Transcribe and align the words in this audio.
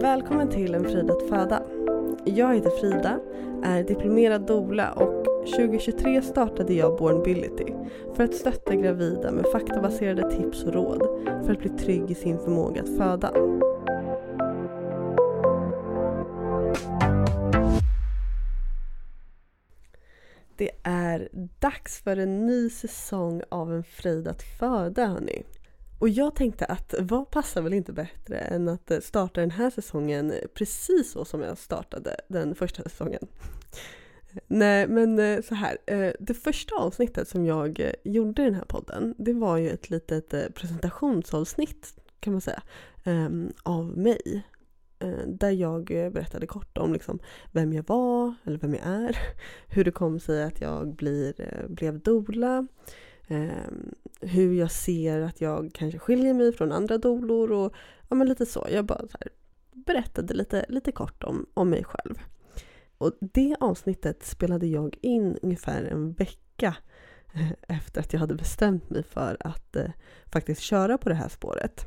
Välkommen 0.00 0.48
till 0.50 0.74
En 0.74 0.84
frid 0.84 1.10
att 1.10 1.28
föda. 1.28 1.62
Jag 2.24 2.54
heter 2.54 2.70
Frida, 2.70 3.20
är 3.64 3.82
diplomerad 3.82 4.46
doula 4.46 4.92
och 4.92 5.24
2023 5.56 6.22
startade 6.22 6.74
jag 6.74 6.98
Bornbility 6.98 7.72
för 8.14 8.24
att 8.24 8.34
stötta 8.34 8.74
gravida 8.74 9.32
med 9.32 9.46
faktabaserade 9.52 10.30
tips 10.30 10.64
och 10.64 10.74
råd 10.74 11.08
för 11.44 11.52
att 11.52 11.58
bli 11.58 11.68
trygg 11.68 12.10
i 12.10 12.14
sin 12.14 12.38
förmåga 12.38 12.82
att 12.82 12.96
föda. 12.96 13.30
Dags 21.66 22.00
för 22.00 22.16
en 22.16 22.46
ny 22.46 22.70
säsong 22.70 23.42
av 23.48 23.72
En 23.72 23.84
frid 23.84 24.28
att 24.28 24.42
föda 24.42 25.06
hörni. 25.06 25.42
Och 25.98 26.08
jag 26.08 26.34
tänkte 26.34 26.64
att 26.64 26.94
vad 27.00 27.30
passar 27.30 27.62
väl 27.62 27.72
inte 27.72 27.92
bättre 27.92 28.38
än 28.38 28.68
att 28.68 28.90
eh, 28.90 29.00
starta 29.00 29.40
den 29.40 29.50
här 29.50 29.70
säsongen 29.70 30.32
precis 30.54 31.10
så 31.10 31.24
som 31.24 31.42
jag 31.42 31.58
startade 31.58 32.16
den 32.28 32.54
första 32.54 32.82
säsongen. 32.82 33.26
Nej 34.46 34.88
men 34.88 35.18
eh, 35.18 35.42
så 35.42 35.54
här, 35.54 35.78
eh, 35.86 36.12
det 36.20 36.34
första 36.34 36.74
avsnittet 36.74 37.28
som 37.28 37.46
jag 37.46 37.92
gjorde 38.04 38.42
i 38.42 38.44
den 38.44 38.54
här 38.54 38.64
podden 38.68 39.14
det 39.18 39.32
var 39.32 39.56
ju 39.56 39.70
ett 39.70 39.90
litet 39.90 40.54
presentationsavsnitt 40.54 41.94
kan 42.20 42.32
man 42.32 42.40
säga 42.40 42.62
ehm, 43.04 43.52
av 43.62 43.98
mig. 43.98 44.42
Eh, 44.98 45.26
där 45.26 45.50
jag 45.50 45.90
eh, 45.90 46.10
berättade 46.10 46.46
kort 46.46 46.78
om 46.78 46.92
liksom 46.92 47.18
vem 47.52 47.72
jag 47.72 47.88
var, 47.88 48.34
eller 48.44 48.58
vem 48.58 48.74
jag 48.74 48.86
är, 48.86 49.18
hur 49.68 49.84
det 49.84 49.90
kom 49.90 50.20
sig 50.20 50.42
att 50.42 50.60
jag 50.60 50.94
blir, 50.94 51.40
eh, 51.40 51.68
blev 51.68 52.00
dola, 52.00 52.66
ehm, 53.26 53.94
hur 54.20 54.54
jag 54.54 54.70
ser 54.70 55.20
att 55.20 55.40
jag 55.40 55.70
kanske 55.74 55.98
skiljer 55.98 56.34
mig 56.34 56.52
från 56.52 56.72
andra 56.72 56.98
dolor 56.98 57.52
och 57.52 57.74
ja, 58.08 58.16
men 58.16 58.28
lite 58.28 58.46
så. 58.46 58.66
Jag 58.70 58.84
bara 58.84 58.98
så 58.98 59.18
här, 59.20 59.28
berättade 59.72 60.34
lite, 60.34 60.64
lite 60.68 60.92
kort 60.92 61.24
om, 61.24 61.46
om 61.54 61.70
mig 61.70 61.84
själv. 61.84 62.18
Och 62.98 63.12
det 63.20 63.56
avsnittet 63.60 64.22
spelade 64.22 64.66
jag 64.66 64.96
in 65.00 65.38
ungefär 65.42 65.84
en 65.84 66.12
vecka 66.12 66.76
efter 67.68 68.00
att 68.00 68.12
jag 68.12 68.20
hade 68.20 68.34
bestämt 68.34 68.90
mig 68.90 69.02
för 69.02 69.36
att 69.40 69.76
eh, 69.76 69.90
faktiskt 70.26 70.60
köra 70.60 70.98
på 70.98 71.08
det 71.08 71.14
här 71.14 71.28
spåret. 71.28 71.86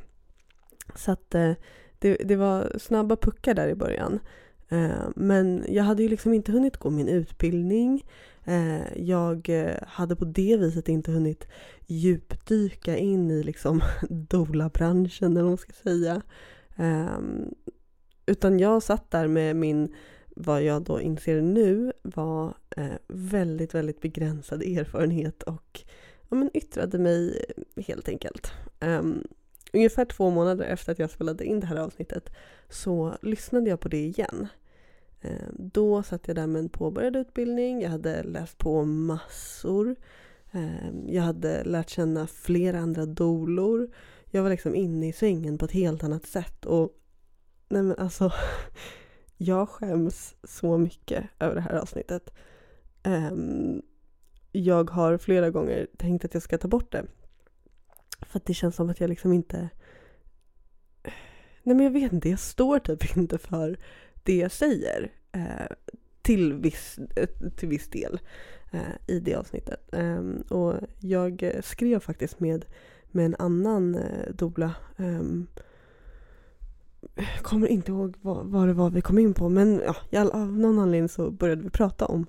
Så 0.96 1.12
att 1.12 1.36
eh, 1.36 1.54
det, 2.00 2.16
det, 2.16 2.36
var 2.36 2.78
snabba 2.80 3.16
puckar 3.16 3.54
där 3.54 3.68
i 3.68 3.76
början. 3.76 4.20
Eh, 4.70 5.10
men 5.16 5.66
jag 5.68 5.84
hade 5.84 6.04
ju 6.04 6.10
liksom 6.10 6.34
inte 6.34 6.52
hunnit 6.52 6.78
gå 6.78 6.90
min 6.90 7.08
utbildning. 7.08 8.06
Eh, 8.46 8.98
jag 8.98 9.50
eh, 9.50 9.76
hade 9.88 10.16
på 10.16 10.26
det 10.26 10.58
viset 10.58 10.90
inte 10.90 11.12
hunnit 11.12 11.48
djupdyka 11.88 12.98
in 12.98 13.32
i 13.32 13.44
liksom 13.44 13.82
doula-branschen 14.10 15.32
eller 15.32 15.42
vad 15.42 15.52
man 15.52 15.58
ska 15.58 15.74
säga. 15.74 16.22
Ehm, 16.76 17.54
utan 18.26 18.60
jag 18.60 18.84
satt 18.84 19.12
där 19.12 19.28
med 19.28 19.56
min 19.56 19.96
vad 20.36 20.64
jag 20.64 20.82
då 20.82 21.02
inser 21.02 21.42
nu 21.42 21.92
var 22.02 22.54
eh, 22.78 22.98
väldigt, 23.08 23.76
väldigt 23.76 24.02
begränsad 24.02 24.64
erfarenhet 24.64 25.44
och 25.44 25.82
ja, 26.30 26.36
men 26.38 26.50
yttrade 26.54 27.00
mig 27.00 27.46
helt 27.88 28.10
enkelt. 28.10 28.52
Ehm, 28.80 29.24
Ungefär 29.74 30.06
två 30.06 30.30
månader 30.30 30.66
efter 30.66 30.92
att 30.92 31.00
jag 31.00 31.12
spelade 31.12 31.46
in 31.46 31.60
det 31.60 31.68
här 31.68 31.76
avsnittet 31.76 32.30
så 32.70 33.18
lyssnade 33.22 33.70
jag 33.70 33.80
på 33.80 33.88
det 33.88 34.06
igen. 34.06 34.48
Ehm, 35.22 35.56
då 35.58 36.04
satt 36.04 36.28
jag 36.28 36.36
där 36.36 36.48
med 36.48 36.60
en 36.60 36.70
påbörjad 36.70 37.16
utbildning, 37.16 37.82
jag 37.82 37.90
hade 37.90 38.24
läst 38.24 38.58
på 38.58 38.84
massor. 38.86 39.96
Ehm, 40.52 41.06
jag 41.08 41.24
hade 41.24 41.64
lärt 41.64 41.90
känna 41.90 42.28
flera 42.28 42.80
andra 42.80 43.06
dolor. 43.06 43.90
Jag 44.26 44.44
var 44.44 44.50
liksom 44.50 44.76
inne 44.76 45.08
i 45.08 45.14
svängen 45.14 45.58
på 45.58 45.66
ett 45.66 45.72
helt 45.72 46.04
annat 46.04 46.26
sätt 46.26 46.66
och 46.66 46.92
nej 47.70 47.84
men 47.84 47.98
alltså 47.98 48.32
jag 49.38 49.70
skäms 49.70 50.36
så 50.44 50.78
mycket 50.78 51.26
över 51.40 51.56
det 51.56 51.62
här 51.62 51.76
avsnittet. 51.76 52.34
Ehm, 53.04 53.82
jag 54.52 54.90
har 54.90 55.18
flera 55.18 55.50
gånger 55.50 55.88
tänkt 55.98 56.26
att 56.26 56.34
jag 56.34 56.44
ska 56.44 56.58
ta 56.58 56.68
bort 56.68 56.92
det. 56.92 57.06
För 58.22 58.40
att 58.40 58.46
det 58.46 58.54
känns 58.54 58.76
som 58.76 58.90
att 58.90 59.00
jag 59.00 59.10
liksom 59.10 59.34
inte... 59.34 59.70
Nej 61.64 61.76
men 61.76 61.80
jag 61.80 61.92
vet 61.92 62.14
inte, 62.14 62.30
jag 62.30 62.40
står 62.40 62.80
typ 62.80 63.18
inte 63.18 63.38
för 63.38 63.78
det 64.24 64.36
jag 64.36 64.52
säger. 64.52 65.12
Eh, 65.32 65.76
till, 66.22 66.54
viss, 66.54 67.00
till 67.56 67.70
viss 67.70 67.90
del 67.90 68.20
eh, 68.72 69.16
i 69.16 69.20
det 69.20 69.36
avsnittet. 69.36 69.94
Eh, 69.94 70.24
och 70.58 70.74
jag 71.00 71.52
skrev 71.64 72.00
faktiskt 72.00 72.40
med, 72.40 72.66
med 73.12 73.26
en 73.26 73.36
annan 73.40 73.96
eh, 73.96 74.34
dola 74.34 74.76
ehm, 74.98 75.48
kommer 77.42 77.68
inte 77.68 77.92
ihåg 77.92 78.18
vad, 78.22 78.46
vad, 78.46 78.68
det 78.68 78.74
var 78.74 78.90
vi 78.90 79.02
kom 79.02 79.20
in 79.20 79.34
på 79.34 79.50
men 79.50 79.82
ja, 80.10 80.30
av 80.32 80.60
någon 80.60 80.80
anledning 80.80 81.10
så 81.10 81.32
började 81.32 81.62
vi 81.62 81.70
prata 81.70 82.06
om, 82.06 82.26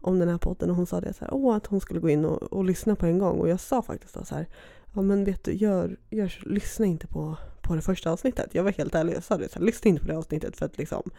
om 0.00 0.18
den 0.18 0.28
här 0.28 0.38
podden 0.38 0.70
och 0.70 0.76
hon 0.76 0.86
sa 0.86 1.00
det 1.00 1.12
så 1.12 1.24
här, 1.24 1.34
åh, 1.34 1.56
att 1.56 1.66
hon 1.66 1.80
skulle 1.80 2.00
gå 2.00 2.08
in 2.08 2.24
och, 2.24 2.42
och 2.42 2.64
lyssna 2.64 2.96
på 2.96 3.06
en 3.06 3.18
gång 3.18 3.40
och 3.40 3.48
jag 3.48 3.60
sa 3.60 3.82
faktiskt 3.82 4.14
då 4.14 4.24
så 4.24 4.34
här, 4.34 4.46
ja 4.94 5.02
men 5.02 5.24
vet 5.24 5.44
du, 5.44 5.54
gör, 5.54 5.96
gör, 6.10 6.42
lyssna 6.46 6.86
inte 6.86 7.06
på, 7.06 7.36
på 7.62 7.74
det 7.74 7.82
första 7.82 8.10
avsnittet. 8.10 8.54
Jag 8.54 8.64
var 8.64 8.72
helt 8.72 8.94
ärlig, 8.94 9.14
jag 9.14 9.24
sa 9.24 9.36
det 9.36 9.48
så 9.48 9.58
här, 9.58 9.66
lyssna 9.66 9.88
inte 9.88 10.02
på 10.02 10.08
det 10.08 10.16
avsnittet 10.16 10.56
för 10.56 10.66
att 10.66 10.78
liksom 10.78 11.10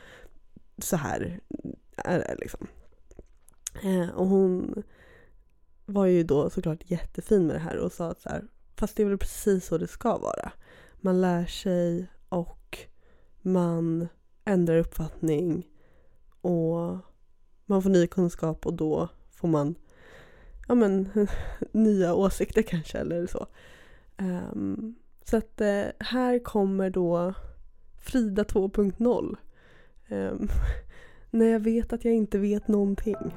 så 0.78 0.96
här 0.96 1.40
är 1.97 2.19
det 2.19 2.35
liksom. 2.40 2.68
Eh, 3.84 4.09
och 4.09 4.28
hon 4.28 4.84
var 5.85 6.06
ju 6.06 6.24
då 6.24 6.50
såklart 6.50 6.91
jättefin 6.91 7.47
med 7.47 7.56
det 7.56 7.59
här 7.59 7.78
och 7.78 7.91
sa 7.91 8.09
att 8.12 8.22
så 8.22 8.30
här, 8.30 8.47
fast 8.75 8.96
det 8.96 9.03
är 9.03 9.08
väl 9.08 9.18
precis 9.18 9.66
så 9.66 9.78
det 9.78 9.88
ska 9.88 10.18
vara. 10.18 10.52
Man 10.96 11.22
lär 11.22 11.46
sig 11.46 12.08
och 12.30 12.78
man 13.41 14.08
ändrar 14.46 14.78
uppfattning 14.78 15.68
och 16.41 16.97
man 17.66 17.84
får 17.84 17.90
ny 17.90 18.08
kunskap 18.08 18.66
och 18.66 18.74
då 18.74 19.09
får 19.31 19.47
man 19.47 19.75
ja, 20.68 20.76
men, 20.76 21.09
nya 21.72 22.14
åsikter 22.14 22.62
kanske 22.62 22.98
eller 22.98 23.28
så. 23.28 23.48
Um, 24.18 24.96
så 25.24 25.38
att 25.38 25.62
uh, 25.62 25.86
här 26.00 26.40
kommer 26.44 26.90
då 26.90 27.34
Frida 28.02 28.44
2.0. 28.44 29.20
Um, 29.20 29.38
ehm, 30.08 30.48
när 31.30 31.46
jag 31.46 31.59
vet 31.59 31.94
att 31.94 32.06
jag 32.06 32.14
inte 32.14 32.38
vet 32.38 32.68
någonting. 32.68 33.34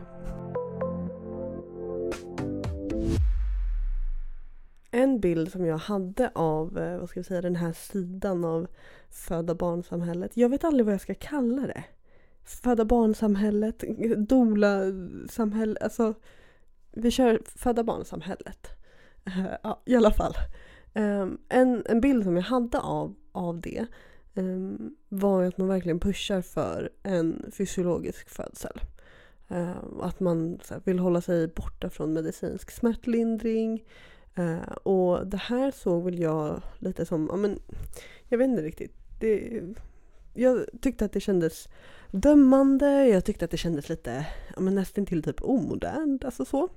En 4.90 5.20
bild 5.20 5.52
som 5.52 5.66
jag 5.66 5.78
hade 5.78 6.30
av 6.34 6.78
eh, 6.78 6.98
vad 6.98 7.08
ska 7.08 7.18
jag 7.18 7.26
säga, 7.26 7.42
den 7.42 7.56
här 7.56 7.72
sidan 7.72 8.44
av 8.44 8.66
föda 9.10 9.54
barnsamhället. 9.54 10.36
Jag 10.36 10.48
vet 10.48 10.64
aldrig 10.64 10.84
vad 10.86 10.94
jag 10.94 11.00
ska 11.00 11.14
kalla 11.14 11.62
det. 11.62 11.84
Föda 12.44 12.84
barnsamhället, 12.84 13.84
dola-samhället. 14.16 15.82
Alltså, 15.82 16.14
vi 16.92 17.10
kör 17.10 17.40
föda 17.44 17.84
barnsamhället. 17.84 18.68
Uh, 19.26 19.46
ja, 19.62 19.82
i 19.84 19.96
alla 19.96 20.10
fall. 20.10 20.34
Ehm, 20.94 21.38
en, 21.48 21.82
en 21.86 22.00
bild 22.00 22.24
som 22.24 22.36
jag 22.36 22.42
hade 22.42 22.78
av, 22.80 23.14
av 23.32 23.60
det 23.60 23.86
ehm, 24.34 24.96
var 25.08 25.42
att 25.42 25.58
man 25.58 25.68
verkligen 25.68 26.00
pushar 26.00 26.42
för 26.42 26.90
en 27.02 27.50
fysiologisk 27.52 28.28
födsel. 28.28 28.80
Ehm, 29.48 30.00
att 30.00 30.20
man 30.20 30.60
vill 30.84 30.98
hålla 30.98 31.20
sig 31.20 31.48
borta 31.48 31.90
från 31.90 32.12
medicinsk 32.12 32.70
smärtlindring. 32.70 33.84
Och 34.82 35.26
det 35.26 35.36
här 35.36 35.70
såg 35.70 36.04
väl 36.04 36.18
jag 36.18 36.62
lite 36.78 37.06
som, 37.06 37.28
ja 37.30 37.36
men 37.36 37.58
jag 38.28 38.38
vet 38.38 38.48
inte 38.48 38.62
riktigt. 38.62 38.92
Det, 39.20 39.62
jag 40.34 40.66
tyckte 40.80 41.04
att 41.04 41.12
det 41.12 41.20
kändes 41.20 41.68
dömande, 42.10 43.06
jag 43.06 43.24
tyckte 43.24 43.44
att 43.44 43.50
det 43.50 43.56
kändes 43.56 43.88
lite, 43.88 44.26
ja 44.54 44.60
men 44.60 44.74
nästan 44.74 45.06
till 45.06 45.22
typ 45.22 45.42
omodernt, 45.42 46.24
alltså 46.24 46.44
så. 46.44 46.68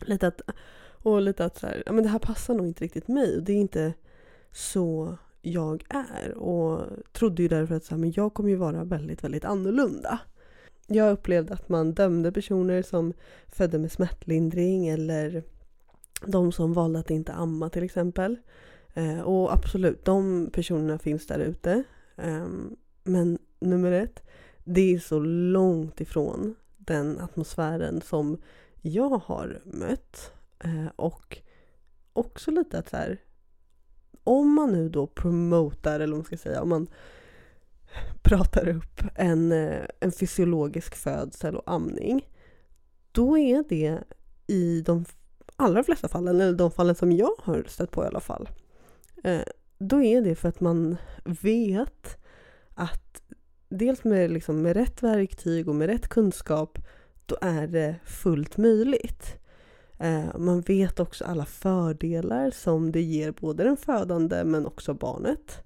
Lite 0.00 0.26
att, 0.26 0.40
och 1.02 1.22
lite 1.22 1.44
att 1.44 1.58
så 1.58 1.66
här, 1.66 1.82
ja 1.86 1.92
men 1.92 2.04
det 2.04 2.10
här 2.10 2.18
passar 2.18 2.54
nog 2.54 2.66
inte 2.66 2.84
riktigt 2.84 3.08
mig. 3.08 3.40
Det 3.42 3.52
är 3.52 3.56
inte 3.56 3.92
så 4.52 5.18
jag 5.42 5.84
är. 5.88 6.34
Och 6.34 6.86
trodde 7.12 7.42
ju 7.42 7.48
därför 7.48 7.74
att 7.74 7.84
så 7.84 7.94
här, 7.94 8.00
men 8.00 8.12
jag 8.16 8.34
kommer 8.34 8.50
ju 8.50 8.56
vara 8.56 8.84
väldigt, 8.84 9.24
väldigt 9.24 9.44
annorlunda. 9.44 10.18
Jag 10.86 11.12
upplevde 11.12 11.54
att 11.54 11.68
man 11.68 11.94
dömde 11.94 12.32
personer 12.32 12.82
som 12.82 13.12
födde 13.48 13.78
med 13.78 13.92
smärtlindring 13.92 14.88
eller 14.88 15.42
de 16.26 16.52
som 16.52 16.72
valde 16.72 16.98
att 16.98 17.10
inte 17.10 17.32
amma 17.32 17.70
till 17.70 17.82
exempel. 17.82 18.36
Eh, 18.94 19.20
och 19.20 19.52
absolut, 19.52 20.04
de 20.04 20.50
personerna 20.52 20.98
finns 20.98 21.26
där 21.26 21.38
ute. 21.38 21.84
Ehm, 22.16 22.76
men 23.04 23.38
nummer 23.60 23.92
ett, 23.92 24.22
det 24.64 24.94
är 24.94 24.98
så 24.98 25.18
långt 25.20 26.00
ifrån 26.00 26.54
den 26.76 27.20
atmosfären 27.20 28.00
som 28.00 28.38
jag 28.80 29.18
har 29.18 29.60
mött. 29.64 30.32
Eh, 30.58 30.86
och 30.96 31.38
också 32.12 32.50
lite 32.50 32.78
att 32.78 32.88
så 32.88 32.96
här, 32.96 33.20
om 34.24 34.54
man 34.54 34.72
nu 34.72 34.88
då 34.88 35.06
promotar, 35.06 35.94
eller 35.94 36.06
vad 36.06 36.18
man 36.18 36.24
ska 36.24 36.36
säga, 36.36 36.62
om 36.62 36.68
man 36.68 36.86
pratar 38.22 38.68
upp 38.68 39.02
en, 39.14 39.52
eh, 39.52 39.84
en 40.00 40.12
fysiologisk 40.12 40.94
födsel 40.94 41.56
och 41.56 41.72
amning, 41.72 42.28
då 43.12 43.38
är 43.38 43.64
det 43.68 43.98
i 44.46 44.80
de 44.80 45.04
allra 45.56 45.84
flesta 45.84 46.08
fallen, 46.08 46.40
eller 46.40 46.52
de 46.52 46.70
fallen 46.70 46.94
som 46.94 47.12
jag 47.12 47.34
har 47.38 47.64
stött 47.68 47.90
på 47.90 48.04
i 48.04 48.06
alla 48.06 48.20
fall, 48.20 48.48
eh, 49.24 49.42
då 49.78 50.02
är 50.02 50.20
det 50.20 50.34
för 50.34 50.48
att 50.48 50.60
man 50.60 50.96
vet 51.24 52.23
att 52.74 53.22
dels 53.68 54.04
med, 54.04 54.30
liksom, 54.30 54.62
med 54.62 54.76
rätt 54.76 55.02
verktyg 55.02 55.68
och 55.68 55.74
med 55.74 55.88
rätt 55.88 56.08
kunskap, 56.08 56.78
då 57.26 57.36
är 57.40 57.66
det 57.66 57.96
fullt 58.04 58.56
möjligt. 58.56 59.38
Eh, 59.98 60.38
man 60.38 60.60
vet 60.60 61.00
också 61.00 61.24
alla 61.24 61.44
fördelar 61.44 62.50
som 62.50 62.92
det 62.92 63.02
ger 63.02 63.32
både 63.32 63.64
den 63.64 63.76
födande 63.76 64.44
men 64.44 64.66
också 64.66 64.94
barnet. 64.94 65.62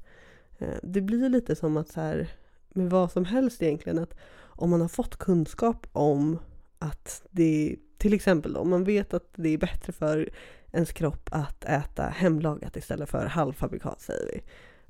Eh, 0.59 0.79
det 0.83 1.01
blir 1.01 1.29
lite 1.29 1.57
som 1.57 1.77
att 1.77 1.89
så 1.89 2.01
här, 2.01 2.29
med 2.69 2.91
vad 2.91 3.13
som 3.13 3.25
helst 3.25 3.63
egentligen, 3.63 3.99
att 3.99 4.15
om 4.39 4.71
man 4.71 4.81
har 4.81 4.89
fått 4.89 5.17
kunskap 5.17 5.87
om 5.93 6.39
att 6.79 7.23
det, 7.31 7.77
till 7.99 8.15
exempel 8.15 8.57
om 8.57 8.71
man 8.71 8.85
vet 8.85 9.15
att 9.15 9.31
det 9.35 9.49
är 9.49 9.59
bättre 9.59 9.93
för 9.93 10.31
ens 10.73 10.93
kropp 10.93 11.29
att 11.33 11.65
äta 11.65 12.03
hemlagat 12.03 12.77
istället 12.77 13.09
för 13.09 13.27
halvfabrikat 13.27 14.01
säger 14.01 14.27
vi. 14.33 14.43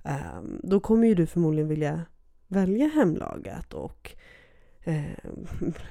Ehm, 0.04 0.60
då 0.62 0.80
kommer 0.80 1.08
ju 1.08 1.14
du 1.14 1.26
förmodligen 1.26 1.68
vilja 1.68 2.02
välja 2.48 2.86
hemlagat 2.86 3.74
och 3.74 4.10
eh, 4.84 5.30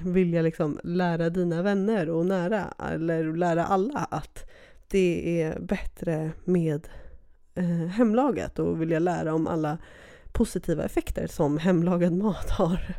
vilja 0.00 0.42
liksom 0.42 0.80
lära 0.84 1.30
dina 1.30 1.62
vänner 1.62 2.10
och 2.10 2.26
nära, 2.26 2.74
eller 2.92 3.36
lära 3.36 3.64
alla 3.64 3.98
att 3.98 4.50
det 4.88 5.42
är 5.42 5.60
bättre 5.60 6.30
med 6.44 6.88
eh, 7.54 7.86
hemlagat 7.86 8.58
och 8.58 8.82
vilja 8.82 8.98
lära 8.98 9.34
om 9.34 9.46
alla 9.46 9.78
positiva 10.32 10.84
effekter 10.84 11.26
som 11.26 11.58
hemlagad 11.58 12.12
mat 12.12 12.50
har. 12.50 12.96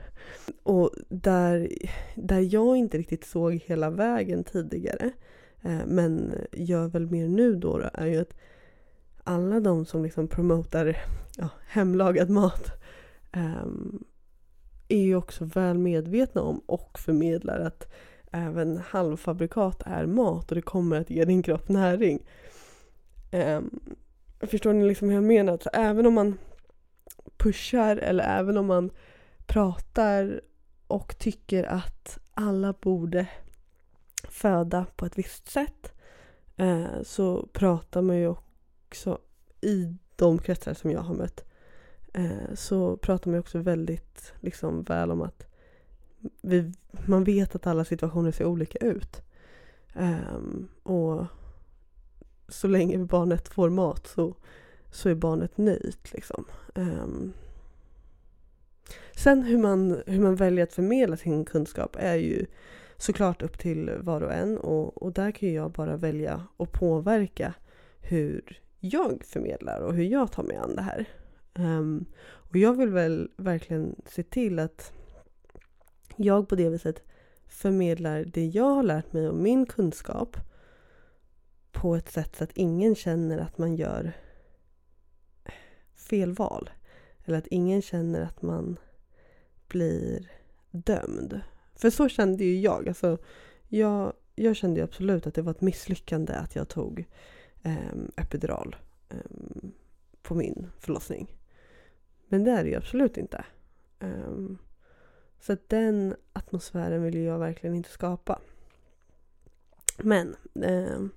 Och 0.64 0.92
där, 1.10 1.70
där 2.16 2.54
jag 2.54 2.78
inte 2.78 2.98
riktigt 2.98 3.26
såg 3.26 3.54
hela 3.54 3.90
vägen 3.90 4.44
tidigare, 4.44 5.12
eh, 5.62 5.86
men 5.86 6.34
gör 6.52 6.88
väl 6.88 7.08
mer 7.08 7.28
nu 7.28 7.56
då, 7.56 7.78
då, 7.78 7.90
är 7.94 8.06
ju 8.06 8.22
att 8.22 8.34
alla 9.30 9.60
de 9.60 9.86
som 9.86 10.04
liksom 10.04 10.28
promotar 10.28 10.98
ja, 11.38 11.50
hemlagad 11.68 12.30
mat 12.30 12.72
um, 13.36 14.04
är 14.88 15.02
ju 15.02 15.16
också 15.16 15.46
väl 15.46 15.78
medvetna 15.78 16.42
om 16.42 16.60
och 16.66 17.00
förmedlar 17.00 17.60
att 17.60 17.92
även 18.32 18.78
halvfabrikat 18.78 19.84
är 19.86 20.06
mat 20.06 20.50
och 20.50 20.56
det 20.56 20.62
kommer 20.62 21.02
att 21.02 21.10
ge 21.10 21.26
din 21.26 21.44
kropp 21.44 21.70
näring. 21.70 22.20
Um, 23.32 23.80
förstår 24.40 24.74
ni 24.74 24.88
liksom 24.88 25.08
hur 25.08 25.16
jag 25.16 25.24
menar? 25.24 25.58
Så 25.58 25.70
även 25.74 26.06
om 26.06 26.14
man 26.14 26.38
pushar 27.38 27.98
eller 27.98 28.40
även 28.40 28.58
om 28.58 28.66
man 28.66 28.90
pratar 29.46 30.42
och 30.88 31.18
tycker 31.18 31.64
att 31.64 32.20
alla 32.34 32.74
borde 32.74 33.28
föda 34.30 34.86
på 34.96 35.06
ett 35.06 35.18
visst 35.18 35.50
sätt 35.50 35.94
eh, 36.58 37.02
så 37.04 37.48
pratar 37.54 38.02
man 38.02 38.18
ju 38.18 38.36
också 38.90 39.20
i 39.62 39.96
de 40.16 40.40
kretsar 40.40 40.74
som 40.74 40.92
jag 40.92 41.02
har 41.02 41.16
mött 41.16 41.46
eh, 42.14 42.54
så 42.56 42.98
pratar 42.98 43.32
man 43.32 43.40
också 43.40 43.60
väldigt 43.60 44.34
liksom, 44.40 44.84
väl 44.84 45.12
om 45.12 45.22
att 45.22 45.46
vi, 46.42 46.74
man 47.06 47.24
vet 47.24 47.56
att 47.56 47.68
alla 47.68 47.86
situationer 47.86 48.32
ser 48.32 48.46
olika 48.46 48.78
ut. 48.78 49.22
Um, 49.94 50.68
och 50.84 51.26
så 52.48 52.68
länge 52.68 52.98
barnet 52.98 53.48
får 53.48 53.70
mat 53.70 54.08
så, 54.08 54.36
så 54.92 55.10
är 55.10 55.16
barnet 55.16 55.58
nöjt. 55.58 56.14
Liksom. 56.14 56.46
Um, 56.76 57.34
sen 59.16 59.44
hur 59.44 59.58
man, 59.58 60.02
hur 60.06 60.20
man 60.20 60.36
väljer 60.36 60.64
att 60.64 60.74
förmedla 60.74 61.18
sin 61.18 61.46
kunskap 61.46 61.96
är 62.00 62.16
ju 62.16 62.46
såklart 62.98 63.42
upp 63.42 63.60
till 63.60 63.92
var 64.00 64.22
och 64.22 64.34
en 64.34 64.58
och, 64.58 65.04
och 65.04 65.14
där 65.14 65.32
kan 65.32 65.54
jag 65.54 65.72
bara 65.72 65.98
välja 65.98 66.44
att 66.58 66.72
påverka 66.72 67.54
hur 68.02 68.62
jag 68.80 69.26
förmedlar 69.26 69.82
och 69.82 69.94
hur 69.94 70.04
jag 70.04 70.32
tar 70.32 70.44
mig 70.44 70.58
an 70.58 70.76
det 70.76 70.82
här. 70.82 71.06
Um, 71.54 72.06
och 72.22 72.56
jag 72.56 72.78
vill 72.78 72.90
väl 72.90 73.32
verkligen 73.38 73.96
se 74.06 74.24
till 74.24 74.60
att 74.60 74.94
jag 76.16 76.50
på 76.50 76.56
det 76.56 76.70
viset 76.70 77.04
förmedlar 77.48 78.24
det 78.24 78.46
jag 78.46 78.76
har 78.76 78.84
lärt 78.84 79.14
mig 79.14 79.28
och 79.28 79.36
min 79.36 79.66
kunskap 79.66 80.38
på 81.72 81.96
ett 81.96 82.12
sätt 82.12 82.36
så 82.36 82.44
att 82.44 82.58
ingen 82.58 82.96
känner 82.96 83.38
att 83.38 83.58
man 83.58 83.76
gör 83.76 84.14
fel 85.96 86.34
val. 86.34 86.70
Eller 87.26 87.38
att 87.38 87.48
ingen 87.48 87.82
känner 87.82 88.22
att 88.22 88.42
man 88.42 88.80
blir 89.68 90.32
dömd. 90.72 91.42
För 91.76 91.90
så 91.90 92.10
kände 92.10 92.44
ju 92.44 92.60
jag. 92.60 92.88
Alltså, 92.88 93.18
jag, 93.68 94.14
jag 94.36 94.56
kände 94.56 94.84
absolut 94.84 95.28
att 95.28 95.34
det 95.34 95.42
var 95.42 95.52
ett 95.52 95.62
misslyckande 95.62 96.34
att 96.34 96.56
jag 96.56 96.68
tog 96.68 97.06
Ehm, 97.64 98.12
epidural 98.16 98.76
eh, 99.10 99.18
på 100.22 100.36
min 100.36 100.72
förlossning. 100.80 101.36
Men 102.28 102.44
det 102.44 102.52
är 102.52 102.64
det 102.64 102.70
ju 102.70 102.76
absolut 102.76 103.18
inte. 103.18 103.46
Ehm, 104.00 104.58
så 105.40 105.54
att 105.54 105.70
den 105.70 106.16
atmosfären 106.34 107.04
vill 107.04 107.18
jag 107.18 107.40
verkligen 107.40 107.76
inte 107.76 107.90
skapa. 107.90 108.42
Men 109.98 110.36
ehm, 110.64 111.10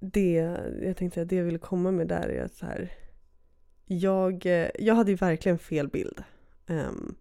det 0.00 0.32
jag 0.82 0.96
tänkte 0.96 1.22
att 1.22 1.28
det 1.28 1.36
jag 1.36 1.44
ville 1.44 1.58
komma 1.58 1.90
med 1.90 2.08
där 2.08 2.28
är 2.28 2.44
att 2.44 2.54
så 2.54 2.66
här, 2.66 2.92
jag, 3.86 4.46
eh, 4.46 4.70
jag 4.78 4.94
hade 4.94 5.10
ju 5.10 5.16
verkligen 5.16 5.58
fel 5.58 5.88
bild 5.88 6.24
um, 6.66 7.16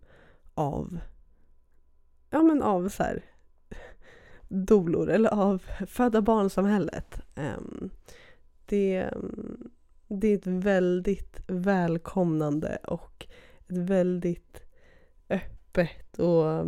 av, 0.53 0.99
ja 2.29 2.43
men 2.43 2.61
av 2.61 2.89
så 2.89 3.03
här, 3.03 3.23
dolor 4.53 5.09
eller 5.09 5.29
av 5.29 5.63
födda 5.87 6.21
barnsamhället. 6.21 7.21
Ehm, 7.35 7.89
det, 8.65 9.09
det 10.07 10.27
är 10.27 10.35
ett 10.35 10.47
väldigt 10.47 11.39
välkomnande 11.47 12.77
och 12.83 13.27
ett 13.59 13.77
väldigt 13.77 14.61
öppet 15.29 16.19
och 16.19 16.65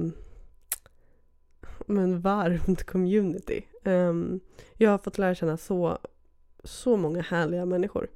men 1.87 2.19
varmt 2.19 2.83
community. 2.83 3.61
Ehm, 3.83 4.39
jag 4.73 4.91
har 4.91 4.97
fått 4.97 5.17
lära 5.17 5.35
känna 5.35 5.57
så, 5.57 5.97
så 6.63 6.97
många 6.97 7.21
härliga 7.21 7.65
människor 7.65 8.07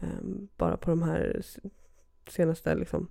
ehm, 0.00 0.48
bara 0.56 0.76
på 0.76 0.90
de 0.90 1.02
här 1.02 1.42
senaste 2.28 2.74
liksom, 2.74 3.08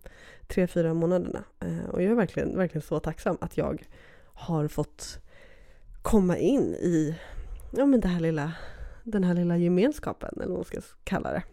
tre, 0.48 0.68
fyra 0.68 0.94
månaderna. 0.94 1.44
Och 1.92 2.04
jag 2.04 2.12
är 2.12 2.16
verkligen, 2.16 2.58
verkligen 2.58 2.82
så 2.82 3.00
tacksam 3.00 3.38
att 3.42 3.58
jag 3.58 3.88
har 4.34 4.68
fått 4.68 5.23
komma 6.04 6.38
in 6.38 6.76
i 6.76 7.16
ja, 7.72 7.86
men 7.86 8.00
det 8.00 8.08
här 8.08 8.20
lilla, 8.20 8.54
den 9.04 9.24
här 9.24 9.34
lilla 9.34 9.58
gemenskapen, 9.58 10.30
eller 10.36 10.48
vad 10.48 10.58
man 10.58 10.64
ska 10.64 10.82
kalla 11.04 11.32
det. 11.32 11.44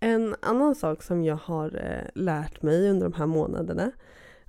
En 0.00 0.36
annan 0.40 0.74
sak 0.74 1.02
som 1.02 1.24
jag 1.24 1.36
har 1.36 1.66
eh, 1.84 2.22
lärt 2.22 2.62
mig 2.62 2.90
under 2.90 3.08
de 3.08 3.12
här 3.12 3.26
månaderna 3.26 3.90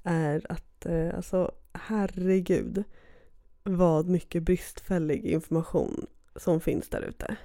är 0.04 0.52
att 0.52 0.86
eh, 0.86 1.16
alltså 1.16 1.52
herregud 1.74 2.84
vad 3.64 4.08
mycket 4.08 4.44
bristfällig 4.44 5.26
information 5.26 6.06
som 6.36 6.62
finns 6.62 6.90
där 6.90 7.02
ute. 7.02 7.38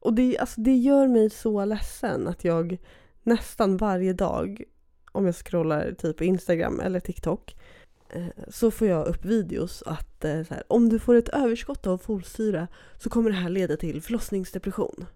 Och 0.00 0.14
det, 0.14 0.38
alltså, 0.38 0.60
det 0.60 0.76
gör 0.76 1.08
mig 1.08 1.30
så 1.30 1.64
ledsen 1.64 2.28
att 2.28 2.44
jag 2.44 2.78
nästan 3.22 3.76
varje 3.76 4.12
dag 4.12 4.64
om 5.12 5.26
jag 5.26 5.34
scrollar 5.34 5.92
typ 5.92 6.20
Instagram 6.20 6.80
eller 6.80 7.00
TikTok 7.00 7.56
eh, 8.10 8.26
så 8.48 8.70
får 8.70 8.88
jag 8.88 9.06
upp 9.06 9.24
videos 9.24 9.82
att 9.86 10.24
eh, 10.24 10.30
här, 10.50 10.62
om 10.68 10.88
du 10.88 10.98
får 10.98 11.14
ett 11.14 11.28
överskott 11.28 11.86
av 11.86 11.98
folsyra 11.98 12.68
så 12.98 13.10
kommer 13.10 13.30
det 13.30 13.36
här 13.36 13.50
leda 13.50 13.76
till 13.76 14.02
förlossningsdepression. 14.02 15.06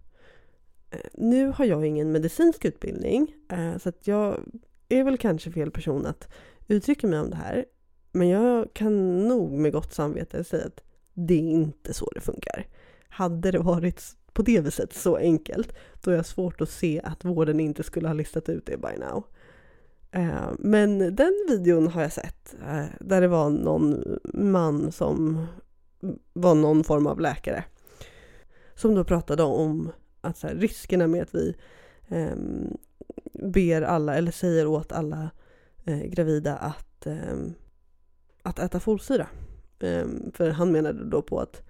Eh, 0.91 0.99
nu 1.15 1.53
har 1.57 1.65
jag 1.65 1.87
ingen 1.87 2.13
medicinsk 2.13 2.65
utbildning 2.65 3.35
så 3.79 3.89
att 3.89 4.07
jag 4.07 4.41
är 4.89 5.05
väl 5.05 5.19
kanske 5.19 5.51
fel 5.51 5.71
person 5.71 6.07
att 6.07 6.29
uttrycka 6.69 7.07
mig 7.07 7.21
om 7.21 7.31
det 7.31 7.37
här. 7.37 7.65
Men 8.13 8.29
jag 8.29 8.75
kan 8.75 9.29
nog 9.29 9.53
med 9.53 9.73
gott 9.73 9.93
samvete 9.95 10.45
säga 10.45 10.67
att 10.67 10.81
det 11.15 11.35
är 11.35 11.51
inte 11.51 11.95
så 11.95 12.11
det 12.15 12.21
funkar. 12.21 12.67
Hade 13.09 13.51
det 13.51 13.59
varit 13.59 14.17
på 14.35 14.43
det 14.43 14.61
viset 14.61 14.93
så 14.93 15.17
enkelt, 15.17 15.73
då 16.03 16.11
är 16.11 16.17
jag 16.17 16.27
svårt 16.27 16.61
att 16.61 16.71
se 16.71 17.01
att 17.05 17.25
vården 17.25 17.61
inte 17.61 17.83
skulle 17.83 18.09
ha 18.09 18.15
listat 18.15 18.49
ut 18.49 18.67
det 18.67 18.77
by 18.77 18.99
now. 18.99 19.25
Eh, 20.11 20.51
men 20.59 20.99
den 20.99 21.47
videon 21.49 21.87
har 21.87 22.03
jag 22.03 22.13
sett, 22.13 22.55
eh, 22.69 22.85
där 23.01 23.21
det 23.21 23.29
var 23.29 23.51
någon 23.51 24.05
man 24.35 24.93
som 24.93 25.47
var 26.33 26.55
någon 26.55 26.85
form 26.85 27.07
av 27.07 27.21
läkare. 27.21 27.65
Som 28.75 28.95
då 28.95 29.05
pratade 29.05 29.43
om 29.43 29.93
att 30.21 30.37
så 30.37 30.47
här, 30.47 30.55
riskerna 30.55 31.07
med 31.07 31.23
att 31.23 31.35
vi 31.35 31.57
eh, 32.09 32.37
ber 33.33 33.83
alla, 33.83 34.15
eller 34.15 34.33
säger 34.33 34.67
åt 34.67 34.93
alla 34.93 35.31
eh, 35.85 36.03
gravida 36.03 36.57
att, 36.57 37.07
eh, 37.07 37.37
att 38.43 38.59
äta 38.59 38.81
folsyra. 38.81 39.27
Ehm, 39.81 40.33
för 40.35 40.51
han 40.51 40.73
menade 40.73 41.05
då 41.05 41.23
på 41.23 41.41
att 41.41 41.63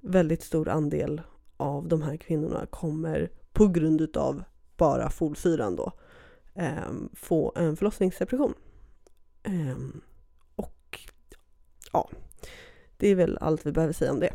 väldigt 0.00 0.42
stor 0.42 0.68
andel 0.68 1.22
av 1.56 1.88
de 1.88 2.02
här 2.02 2.16
kvinnorna 2.16 2.66
kommer 2.66 3.30
på 3.52 3.68
grund 3.68 4.00
utav 4.00 4.42
bara 4.76 5.10
folsyran 5.10 5.76
då 5.76 5.92
eh, 6.54 6.92
få 7.12 7.52
en 7.56 7.76
förlossningsdepression. 7.76 8.54
Eh, 9.42 9.78
och 10.56 11.00
ja, 11.92 12.10
det 12.96 13.08
är 13.08 13.14
väl 13.14 13.38
allt 13.40 13.66
vi 13.66 13.72
behöver 13.72 13.92
säga 13.92 14.12
om 14.12 14.20
det. 14.20 14.34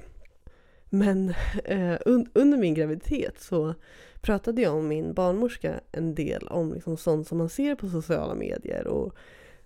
Men 0.90 1.30
eh, 1.66 1.98
un 2.06 2.30
under 2.34 2.58
min 2.58 2.74
graviditet 2.74 3.42
så 3.42 3.74
pratade 4.22 4.62
jag 4.62 4.76
om 4.76 4.88
min 4.88 5.14
barnmorska 5.14 5.80
en 5.92 6.16
del 6.16 6.48
om 6.48 6.74
liksom 6.74 6.98
sånt 6.98 7.28
som 7.28 7.38
man 7.38 7.50
ser 7.50 7.76
på 7.76 7.88
sociala 7.88 8.36
medier 8.36 8.88
och 8.88 9.14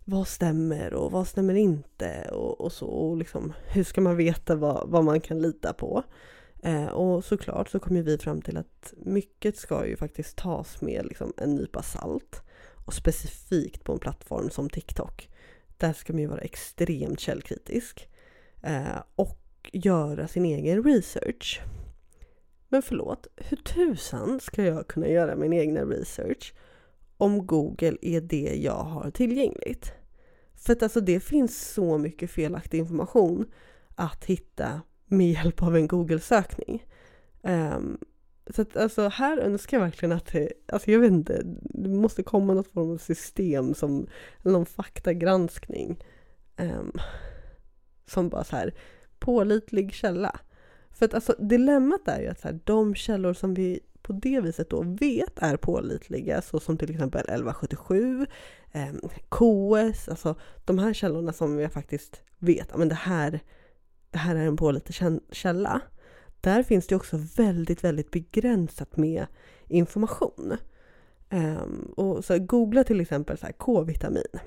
vad 0.05 0.27
stämmer 0.27 0.93
och 0.93 1.11
vad 1.11 1.27
stämmer 1.27 1.53
inte 1.53 2.29
och, 2.31 2.61
och 2.61 2.71
så. 2.71 2.87
Och 2.87 3.17
liksom, 3.17 3.53
hur 3.67 3.83
ska 3.83 4.01
man 4.01 4.17
veta 4.17 4.55
vad, 4.55 4.89
vad 4.89 5.03
man 5.03 5.21
kan 5.21 5.41
lita 5.41 5.73
på? 5.73 6.03
Eh, 6.65 6.87
och 6.87 7.25
såklart 7.25 7.69
så 7.69 7.79
kom 7.79 7.95
ju 7.95 8.01
vi 8.01 8.17
fram 8.17 8.41
till 8.41 8.57
att 8.57 8.93
mycket 8.97 9.57
ska 9.57 9.87
ju 9.87 9.97
faktiskt 9.97 10.37
tas 10.37 10.81
med 10.81 11.05
liksom 11.05 11.33
en 11.37 11.55
nypa 11.55 11.83
salt. 11.83 12.41
Och 12.85 12.93
specifikt 12.93 13.83
på 13.83 13.93
en 13.93 13.99
plattform 13.99 14.49
som 14.49 14.69
TikTok. 14.69 15.29
Där 15.77 15.93
ska 15.93 16.13
man 16.13 16.21
ju 16.21 16.27
vara 16.27 16.41
extremt 16.41 17.19
källkritisk. 17.19 18.09
Eh, 18.61 19.03
och 19.15 19.69
göra 19.73 20.27
sin 20.27 20.45
egen 20.45 20.83
research. 20.83 21.61
Men 22.69 22.81
förlåt, 22.81 23.27
hur 23.35 23.57
tusan 23.57 24.39
ska 24.39 24.63
jag 24.63 24.87
kunna 24.87 25.07
göra 25.07 25.35
min 25.35 25.53
egna 25.53 25.81
research 25.81 26.53
om 27.17 27.45
Google 27.45 27.97
är 28.01 28.21
det 28.21 28.55
jag 28.55 28.83
har 28.83 29.11
tillgängligt? 29.11 29.93
För 30.55 30.73
att 30.73 30.83
alltså 30.83 31.01
det 31.01 31.19
finns 31.19 31.73
så 31.73 31.97
mycket 31.97 32.31
felaktig 32.31 32.77
information 32.77 33.51
att 33.95 34.25
hitta 34.25 34.81
med 35.13 35.31
hjälp 35.31 35.63
av 35.63 35.75
en 35.75 35.87
Google-sökning. 35.87 36.85
Um, 37.41 37.97
så 38.49 38.61
att 38.61 38.77
alltså 38.77 39.07
här 39.07 39.37
önskar 39.37 39.77
jag 39.77 39.83
verkligen 39.83 40.11
att 40.11 40.25
det, 40.31 40.51
alltså 40.67 40.91
jag 40.91 40.99
vet 40.99 41.11
inte, 41.11 41.41
det 41.61 41.89
måste 41.89 42.23
komma 42.23 42.53
något 42.53 42.73
form 42.73 42.91
av 42.91 42.97
system 42.97 43.73
som, 43.73 44.07
någon 44.41 44.65
faktagranskning. 44.65 46.03
Um, 46.57 46.91
som 48.05 48.29
bara 48.29 48.43
så 48.43 48.55
här, 48.55 48.73
pålitlig 49.19 49.93
källa. 49.93 50.39
För 50.91 51.05
att 51.05 51.13
alltså 51.13 51.35
dilemmat 51.39 52.07
är 52.07 52.21
ju 52.21 52.27
att 52.27 52.39
så 52.39 52.47
här, 52.47 52.59
de 52.63 52.95
källor 52.95 53.33
som 53.33 53.53
vi 53.53 53.79
på 54.01 54.13
det 54.13 54.41
viset 54.41 54.69
då 54.69 54.81
vet 54.81 55.39
är 55.39 55.57
pålitliga, 55.57 56.41
så 56.41 56.59
som 56.59 56.77
till 56.77 56.91
exempel 56.91 57.21
1177, 57.21 58.25
eh, 58.71 58.93
KS, 59.29 60.09
alltså 60.09 60.35
de 60.65 60.79
här 60.79 60.93
källorna 60.93 61.33
som 61.33 61.57
vi 61.57 61.69
faktiskt 61.69 62.21
vet, 62.37 62.77
men 62.77 62.87
det 62.89 62.95
här, 62.95 63.39
här 64.19 64.35
är 64.35 64.45
en 64.45 64.57
pålitlig 64.57 65.19
källa. 65.31 65.81
Där 66.41 66.63
finns 66.63 66.87
det 66.87 66.95
också 66.95 67.17
väldigt, 67.37 67.83
väldigt 67.83 68.11
begränsat 68.11 68.97
med 68.97 69.25
information. 69.67 70.57
Um, 71.29 71.93
och 71.97 72.25
så 72.25 72.39
googla 72.39 72.83
till 72.83 73.01
exempel 73.01 73.37
så 73.37 73.47
K-vitamin. 73.57 74.39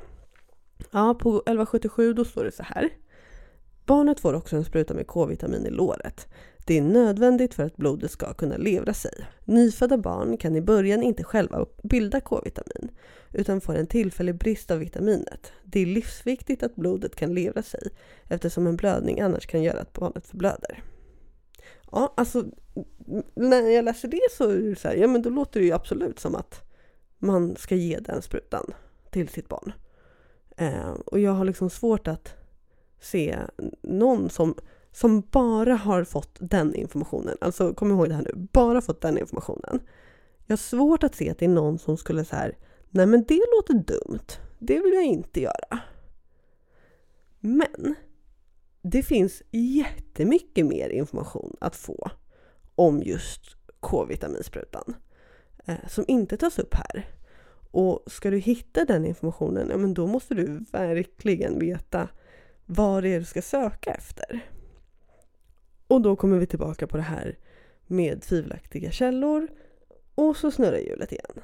Ja, 0.90 1.14
på 1.14 1.28
1177 1.28 2.12
då 2.12 2.24
står 2.24 2.44
det 2.44 2.52
så 2.52 2.62
här. 2.62 2.90
Barnet 3.86 4.20
får 4.20 4.34
också 4.34 4.56
en 4.56 4.64
spruta 4.64 4.94
med 4.94 5.06
K-vitamin 5.06 5.66
i 5.66 5.70
låret. 5.70 6.28
Det 6.66 6.78
är 6.78 6.82
nödvändigt 6.82 7.54
för 7.54 7.62
att 7.62 7.76
blodet 7.76 8.10
ska 8.10 8.34
kunna 8.34 8.56
levra 8.56 8.94
sig. 8.94 9.26
Nyfödda 9.44 9.98
barn 9.98 10.36
kan 10.36 10.56
i 10.56 10.60
början 10.60 11.02
inte 11.02 11.24
själva 11.24 11.66
bilda 11.82 12.20
K-vitamin 12.20 12.90
utan 13.32 13.60
får 13.60 13.74
en 13.74 13.86
tillfällig 13.86 14.34
brist 14.34 14.70
av 14.70 14.78
vitaminet. 14.78 15.52
Det 15.64 15.80
är 15.80 15.86
livsviktigt 15.86 16.62
att 16.62 16.76
blodet 16.76 17.16
kan 17.16 17.34
levra 17.34 17.62
sig 17.62 17.88
eftersom 18.28 18.66
en 18.66 18.76
blödning 18.76 19.20
annars 19.20 19.46
kan 19.46 19.62
göra 19.62 19.80
att 19.80 19.92
barnet 19.92 20.26
förblöder. 20.26 20.82
Ja, 21.92 22.14
alltså 22.16 22.44
när 23.34 23.70
jag 23.70 23.84
läser 23.84 24.08
det 24.08 24.28
så 24.30 24.50
är 24.50 24.56
det 24.56 24.76
så 24.76 24.88
här, 24.88 24.94
ja 24.94 25.06
men 25.06 25.22
då 25.22 25.30
låter 25.30 25.60
det 25.60 25.66
ju 25.66 25.72
absolut 25.72 26.18
som 26.18 26.34
att 26.34 26.62
man 27.18 27.56
ska 27.56 27.74
ge 27.74 27.98
den 27.98 28.22
sprutan 28.22 28.74
till 29.10 29.28
sitt 29.28 29.48
barn. 29.48 29.72
Eh, 30.56 30.90
och 30.90 31.20
jag 31.20 31.32
har 31.32 31.44
liksom 31.44 31.70
svårt 31.70 32.08
att 32.08 32.34
se 33.00 33.38
någon 33.82 34.30
som, 34.30 34.54
som 34.96 35.20
bara 35.20 35.74
har 35.74 36.04
fått 36.04 36.36
den 36.40 36.74
informationen. 36.74 37.36
Alltså 37.40 37.74
kom 37.74 37.90
ihåg 37.90 38.08
det 38.08 38.14
här 38.14 38.22
nu, 38.22 38.48
bara 38.52 38.80
fått 38.80 39.00
den 39.00 39.18
informationen. 39.18 39.80
Jag 40.46 40.52
har 40.52 40.56
svårt 40.56 41.04
att 41.04 41.14
se 41.14 41.30
att 41.30 41.38
det 41.38 41.44
är 41.44 41.48
någon 41.48 41.78
som 41.78 41.96
skulle 41.96 42.24
så 42.24 42.36
här, 42.36 42.58
nej 42.90 43.06
men 43.06 43.24
det 43.28 43.40
låter 43.56 43.74
dumt, 43.74 44.26
det 44.58 44.78
vill 44.80 44.94
jag 44.94 45.04
inte 45.04 45.40
göra. 45.40 45.78
Men 47.40 47.94
det 48.82 49.02
finns 49.02 49.42
jättemycket 49.50 50.66
mer 50.66 50.88
information 50.88 51.56
att 51.60 51.76
få 51.76 52.10
om 52.74 53.02
just 53.02 53.42
K-vitaminsprutan 53.80 54.94
eh, 55.64 55.88
som 55.88 56.04
inte 56.08 56.36
tas 56.36 56.58
upp 56.58 56.74
här. 56.74 57.06
Och 57.70 58.02
ska 58.06 58.30
du 58.30 58.38
hitta 58.38 58.84
den 58.84 59.04
informationen, 59.04 59.68
ja 59.70 59.76
men 59.76 59.94
då 59.94 60.06
måste 60.06 60.34
du 60.34 60.64
verkligen 60.72 61.58
veta 61.58 62.08
vad 62.66 63.02
det 63.02 63.08
är 63.08 63.18
du 63.18 63.24
ska 63.24 63.42
söka 63.42 63.90
efter. 63.90 64.55
Och 65.86 66.02
då 66.02 66.16
kommer 66.16 66.38
vi 66.38 66.46
tillbaka 66.46 66.86
på 66.86 66.96
det 66.96 67.02
här 67.02 67.38
med 67.86 68.22
tvivelaktiga 68.22 68.90
källor 68.90 69.48
och 70.14 70.36
så 70.36 70.50
snurrar 70.50 70.78
hjulet 70.78 71.12
igen. 71.12 71.40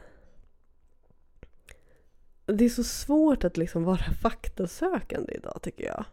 Det 2.46 2.64
är 2.64 2.68
så 2.68 2.84
svårt 2.84 3.44
att 3.44 3.56
liksom 3.56 3.84
vara 3.84 4.02
faktasökande 4.22 5.34
idag 5.34 5.58
tycker 5.62 5.84
jag. 5.84 6.04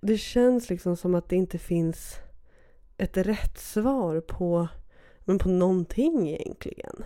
Det 0.00 0.18
känns 0.18 0.70
liksom 0.70 0.96
som 0.96 1.14
att 1.14 1.28
det 1.28 1.36
inte 1.36 1.58
finns 1.58 2.14
ett 2.96 3.16
rätt 3.16 3.58
svar 3.58 4.20
på, 4.20 4.68
men 5.24 5.38
på 5.38 5.48
någonting 5.48 6.28
egentligen. 6.28 7.04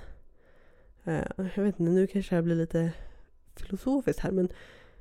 Eh, 1.04 1.25
jag 1.37 1.62
vet 1.62 1.80
inte, 1.80 1.82
nu 1.82 2.06
kanske 2.06 2.37
det 2.37 2.42
blir 2.42 2.56
lite 2.56 2.92
filosofiskt 3.56 4.20
här 4.20 4.30
men, 4.30 4.49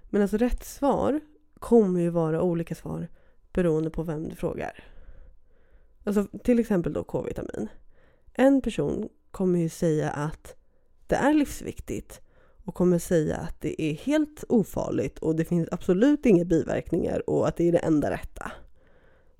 men 0.09 0.21
alltså 0.21 0.37
rätt 0.37 0.63
svar 0.63 1.19
kommer 1.59 1.99
ju 1.99 2.09
vara 2.09 2.41
olika 2.41 2.75
svar 2.75 3.07
beroende 3.53 3.89
på 3.89 4.03
vem 4.03 4.29
du 4.29 4.35
frågar. 4.35 4.83
Alltså 6.03 6.27
till 6.43 6.59
exempel 6.59 6.93
då 6.93 7.03
K-vitamin. 7.03 7.67
En 8.33 8.61
person 8.61 9.09
kommer 9.31 9.59
ju 9.59 9.69
säga 9.69 10.09
att 10.09 10.55
det 11.07 11.15
är 11.15 11.33
livsviktigt 11.33 12.21
och 12.65 12.75
kommer 12.75 12.99
säga 12.99 13.37
att 13.37 13.61
det 13.61 13.81
är 13.81 13.93
helt 13.93 14.43
ofarligt 14.49 15.19
och 15.19 15.35
det 15.35 15.45
finns 15.45 15.69
absolut 15.71 16.25
inga 16.25 16.45
biverkningar 16.45 17.29
och 17.29 17.47
att 17.47 17.57
det 17.57 17.67
är 17.67 17.71
det 17.71 17.77
enda 17.77 18.11
rätta. 18.11 18.51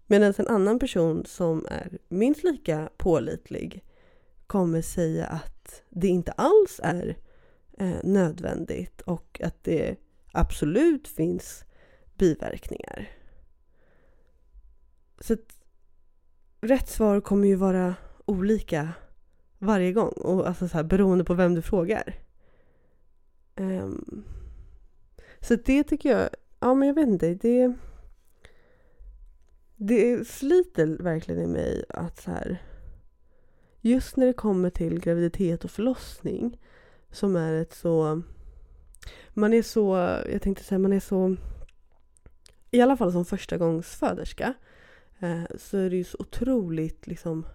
Medan 0.08 0.34
en 0.38 0.48
annan 0.48 0.80
person 0.80 1.26
som 1.26 1.66
är 1.70 1.98
minst 2.08 2.44
lika 2.44 2.90
pålitlig 2.98 3.84
kommer 4.48 4.82
säga 4.82 5.26
att 5.26 5.84
det 5.90 6.08
inte 6.08 6.32
alls 6.32 6.80
är 6.84 7.18
eh, 7.78 7.98
nödvändigt 8.04 9.02
och 9.02 9.42
att 9.44 9.64
det 9.64 9.96
absolut 10.32 11.08
finns 11.08 11.66
biverkningar. 12.18 13.10
Så 15.30 15.34
att 15.34 15.56
rätt 16.62 16.90
svar 16.90 17.22
kommer 17.22 17.48
ju 17.48 17.56
vara 17.56 17.96
olika 18.26 18.90
varje 19.58 19.94
gång 19.94 20.12
och 20.12 20.48
alltså 20.48 20.68
så 20.68 20.78
här, 20.78 20.84
beroende 20.84 21.24
på 21.24 21.34
vem 21.34 21.56
du 21.56 21.62
frågar. 21.62 22.16
Um, 23.56 24.24
så 25.40 25.56
det 25.56 25.84
tycker 25.84 26.18
jag, 26.18 26.30
ja 26.60 26.74
men 26.74 26.88
jag 26.88 26.96
vet 26.96 27.08
inte, 27.08 27.34
det 27.34 27.74
det 29.76 30.28
sliter 30.28 30.98
verkligen 31.04 31.42
i 31.42 31.48
mig 31.48 31.86
att 31.90 32.22
så 32.22 32.32
här 32.32 32.64
just 33.82 34.18
när 34.18 34.26
det 34.26 34.34
kommer 34.34 34.70
till 34.70 35.00
graviditet 35.00 35.64
och 35.64 35.72
förlossning 35.72 36.62
som 37.12 37.36
är 37.36 37.54
ett 37.54 37.74
så 37.74 38.22
man 39.30 39.54
är 39.54 39.62
så, 39.62 39.96
jag 40.32 40.42
tänkte 40.42 40.64
säga 40.64 40.80
man 40.80 40.94
är 40.94 41.00
så 41.00 41.36
i 42.72 42.82
alla 42.82 42.98
fall 42.98 43.12
som 43.12 43.26
förstagångsföderska 43.26 44.46
eh, 44.48 44.69
Eh, 45.20 45.44
så 45.58 45.78
är 45.78 45.90
det 45.90 45.96
ju 45.96 46.04
så 46.04 46.18
otroligt 46.20 47.08
liksom 47.08 47.46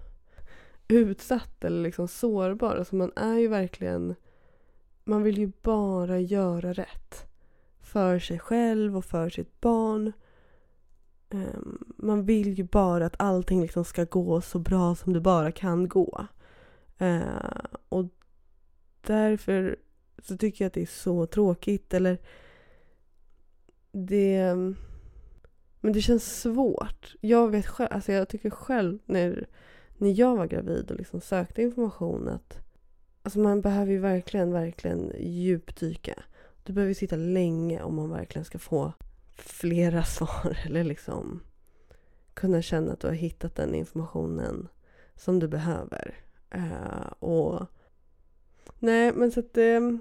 utsatt 0.88 1.64
eller 1.64 1.82
liksom 1.82 2.08
sårbar. 2.08 2.76
Alltså 2.76 2.96
man 2.96 3.12
är 3.16 3.38
ju 3.38 3.48
verkligen 3.48 4.14
man 5.04 5.22
vill 5.22 5.38
ju 5.38 5.52
bara 5.62 6.20
göra 6.20 6.72
rätt. 6.72 7.26
För 7.80 8.18
sig 8.18 8.38
själv 8.38 8.96
och 8.96 9.04
för 9.04 9.30
sitt 9.30 9.60
barn. 9.60 10.12
Ehm, 11.30 11.78
man 11.96 12.24
vill 12.24 12.58
ju 12.58 12.64
bara 12.64 13.06
att 13.06 13.20
allting 13.20 13.62
liksom 13.62 13.84
ska 13.84 14.04
gå 14.04 14.40
så 14.40 14.58
bra 14.58 14.94
som 14.94 15.12
det 15.12 15.20
bara 15.20 15.52
kan 15.52 15.88
gå. 15.88 16.26
Eh, 16.98 17.64
och 17.88 18.04
därför 19.00 19.76
så 20.22 20.36
tycker 20.36 20.64
jag 20.64 20.66
att 20.68 20.74
det 20.74 20.82
är 20.82 20.86
så 20.86 21.26
tråkigt. 21.26 21.94
Eller 21.94 22.18
det 23.92 24.54
men 25.84 25.92
det 25.92 26.00
känns 26.00 26.40
svårt. 26.40 27.14
Jag 27.20 27.50
vet 27.50 27.66
själv, 27.66 27.88
alltså 27.92 28.12
jag 28.12 28.28
tycker 28.28 28.50
själv 28.50 28.98
när, 29.04 29.46
när 29.96 30.20
jag 30.20 30.36
var 30.36 30.46
gravid 30.46 30.90
och 30.90 30.96
liksom 30.96 31.20
sökte 31.20 31.62
information 31.62 32.28
att 32.28 32.58
alltså 33.22 33.38
man 33.38 33.60
behöver 33.60 33.92
ju 33.92 33.98
verkligen, 33.98 34.52
verkligen 34.52 35.12
djupdyka. 35.18 36.14
Du 36.62 36.72
behöver 36.72 36.94
sitta 36.94 37.16
länge 37.16 37.82
om 37.82 37.94
man 37.94 38.10
verkligen 38.10 38.44
ska 38.44 38.58
få 38.58 38.92
flera 39.36 40.04
svar 40.04 40.58
eller 40.66 40.84
liksom 40.84 41.40
kunna 42.34 42.62
känna 42.62 42.92
att 42.92 43.00
du 43.00 43.06
har 43.06 43.14
hittat 43.14 43.56
den 43.56 43.74
informationen 43.74 44.68
som 45.14 45.38
du 45.38 45.48
behöver. 45.48 46.14
Uh, 46.54 47.12
och 47.18 47.66
nej 48.78 49.12
men 49.12 49.32
så 49.32 49.40
att 49.40 49.54
det, 49.54 49.98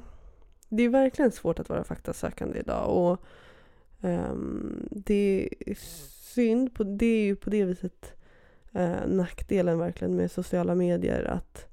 det 0.69 0.83
är 0.83 0.89
verkligen 0.89 1.31
svårt 1.31 1.59
att 1.59 1.69
vara 1.69 1.83
faktasökande 1.83 2.59
idag 2.59 2.97
och 2.97 3.19
um, 4.03 4.87
det 4.91 5.49
är 5.59 5.75
synd, 6.33 6.73
på, 6.73 6.83
det 6.83 7.05
är 7.05 7.23
ju 7.23 7.35
på 7.35 7.49
det 7.49 7.65
viset 7.65 8.13
uh, 8.75 9.07
nackdelen 9.07 9.79
verkligen 9.79 10.15
med 10.15 10.31
sociala 10.31 10.75
medier 10.75 11.23
att 11.23 11.67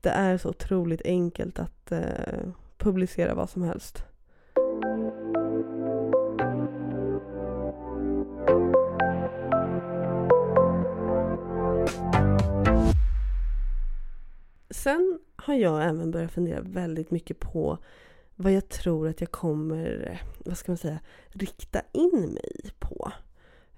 det 0.00 0.10
är 0.10 0.38
så 0.38 0.48
otroligt 0.48 1.02
enkelt 1.04 1.58
att 1.58 1.92
uh, 1.92 2.52
publicera 2.78 3.34
vad 3.34 3.50
som 3.50 3.62
helst. 3.62 4.04
Sen 14.70 15.18
har 15.36 15.54
jag 15.54 15.84
även 15.84 16.10
börjat 16.10 16.32
fundera 16.32 16.60
väldigt 16.60 17.10
mycket 17.10 17.40
på 17.40 17.78
vad 18.36 18.52
jag 18.52 18.68
tror 18.68 19.08
att 19.08 19.20
jag 19.20 19.30
kommer, 19.30 20.20
vad 20.44 20.58
ska 20.58 20.72
man 20.72 20.76
säga, 20.76 21.00
rikta 21.28 21.82
in 21.92 22.32
mig 22.34 22.70
på. 22.78 23.12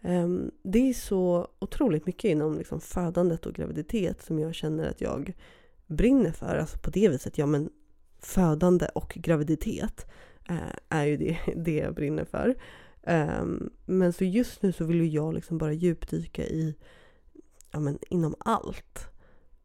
Ehm, 0.03 0.51
det 0.63 0.89
är 0.89 0.95
så 0.95 1.49
otroligt 1.59 2.07
mycket 2.07 2.25
inom 2.25 2.59
liksom 2.59 2.81
födandet 2.81 3.47
och 3.47 3.55
graviditet 3.55 4.23
som 4.23 4.39
jag 4.39 4.55
känner 4.55 4.91
att 4.91 5.01
jag 5.01 5.37
brinner 5.87 6.33
för. 6.33 6.57
Alltså 6.57 6.79
på 6.79 6.91
det 6.91 7.09
viset, 7.09 7.39
ja 7.39 7.47
men 7.47 7.71
födande 8.21 8.89
och 8.95 9.13
graviditet 9.17 10.07
eh, 10.49 10.77
är 10.89 11.05
ju 11.05 11.17
det, 11.17 11.39
det 11.57 11.75
jag 11.75 11.95
brinner 11.95 12.25
för. 12.25 12.55
Ehm, 13.03 13.71
men 13.87 14.13
så 14.13 14.25
just 14.25 14.63
nu 14.63 14.73
så 14.73 14.85
vill 14.85 15.15
jag 15.15 15.35
liksom 15.35 15.59
bara 15.59 15.73
djupdyka 15.73 16.45
i, 16.47 16.75
ja 17.71 17.81
men 17.81 17.99
inom 18.09 18.35
allt. 18.39 19.09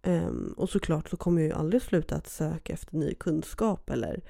Ehm, 0.02 0.54
och 0.58 0.70
såklart 0.70 1.10
så 1.10 1.18
kommer 1.18 1.42
jag 1.42 1.48
ju 1.48 1.54
aldrig 1.54 1.82
sluta 1.82 2.16
att 2.16 2.28
söka 2.28 2.74
efter 2.74 2.96
ny 2.96 3.14
kunskap 3.14 3.90
eller 3.90 4.22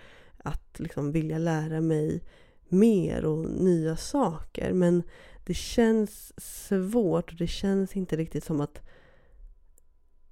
att 0.44 0.80
liksom 0.80 1.12
vilja 1.12 1.38
lära 1.38 1.82
mig 1.82 2.24
mer 2.70 3.26
och 3.26 3.50
nya 3.50 3.96
saker. 3.98 4.74
Men 4.74 5.04
det 5.46 5.54
känns 5.54 6.34
svårt 6.38 7.32
och 7.32 7.38
det 7.38 7.48
känns 7.48 7.96
inte 7.96 8.16
riktigt 8.16 8.44
som 8.44 8.62
att 8.62 8.82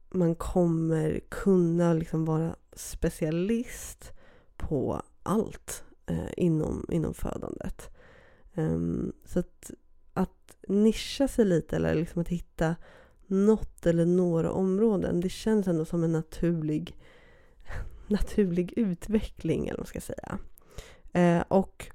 man 0.09 0.35
kommer 0.35 1.19
kunna 1.29 1.93
liksom 1.93 2.25
vara 2.25 2.55
specialist 2.73 4.11
på 4.57 5.01
allt 5.23 5.83
eh, 6.05 6.29
inom, 6.37 6.85
inom 6.89 7.13
födandet. 7.13 7.89
Um, 8.55 9.13
så 9.25 9.39
att, 9.39 9.71
att 10.13 10.57
nischa 10.67 11.27
sig 11.27 11.45
lite 11.45 11.75
eller 11.75 11.95
liksom 11.95 12.21
att 12.21 12.27
hitta 12.27 12.75
något 13.27 13.85
eller 13.85 14.05
några 14.05 14.51
områden. 14.51 15.21
Det 15.21 15.29
känns 15.29 15.67
ändå 15.67 15.85
som 15.85 16.03
en 16.03 16.11
naturlig, 16.11 16.97
naturlig 18.09 18.73
utveckling, 18.75 19.67
eller 19.67 19.77
vad 19.77 19.79
man 19.79 19.85
ska 19.85 20.01
säga. 20.01 20.39
Eh, 21.13 21.43
och 21.47 21.85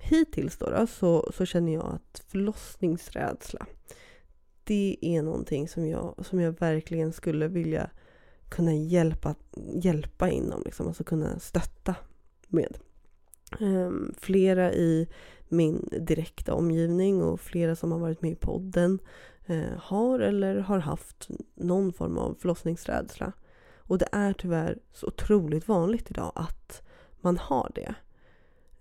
hittills 0.00 0.56
då, 0.56 0.70
då, 0.70 0.86
så, 0.86 1.32
så 1.34 1.46
känner 1.46 1.72
jag 1.72 1.86
att 1.86 2.22
förlossningsrädsla, 2.28 3.66
det 4.64 4.98
är 5.00 5.22
någonting 5.22 5.68
som 5.68 5.88
jag, 5.88 6.14
som 6.26 6.40
jag 6.40 6.60
verkligen 6.60 7.12
skulle 7.12 7.48
vilja 7.48 7.90
kunna 8.48 8.74
hjälpa, 8.74 9.34
hjälpa 9.74 10.30
inom, 10.30 10.62
liksom, 10.64 10.86
alltså 10.86 11.04
kunna 11.04 11.38
stötta 11.38 11.94
med. 12.48 12.78
Um, 13.60 14.14
flera 14.18 14.72
i 14.72 15.08
min 15.48 15.88
direkta 16.00 16.54
omgivning 16.54 17.22
och 17.22 17.40
flera 17.40 17.76
som 17.76 17.92
har 17.92 17.98
varit 17.98 18.22
med 18.22 18.30
i 18.30 18.36
podden 18.36 18.98
uh, 19.50 19.76
har 19.78 20.20
eller 20.20 20.56
har 20.56 20.78
haft 20.78 21.28
någon 21.54 21.92
form 21.92 22.18
av 22.18 22.34
förlossningsrädsla. 22.34 23.32
Och 23.88 23.98
det 23.98 24.08
är 24.12 24.32
tyvärr 24.32 24.78
så 24.92 25.06
otroligt 25.06 25.68
vanligt 25.68 26.10
idag 26.10 26.32
att 26.34 26.82
man 27.20 27.38
har 27.38 27.70
det. 27.74 27.94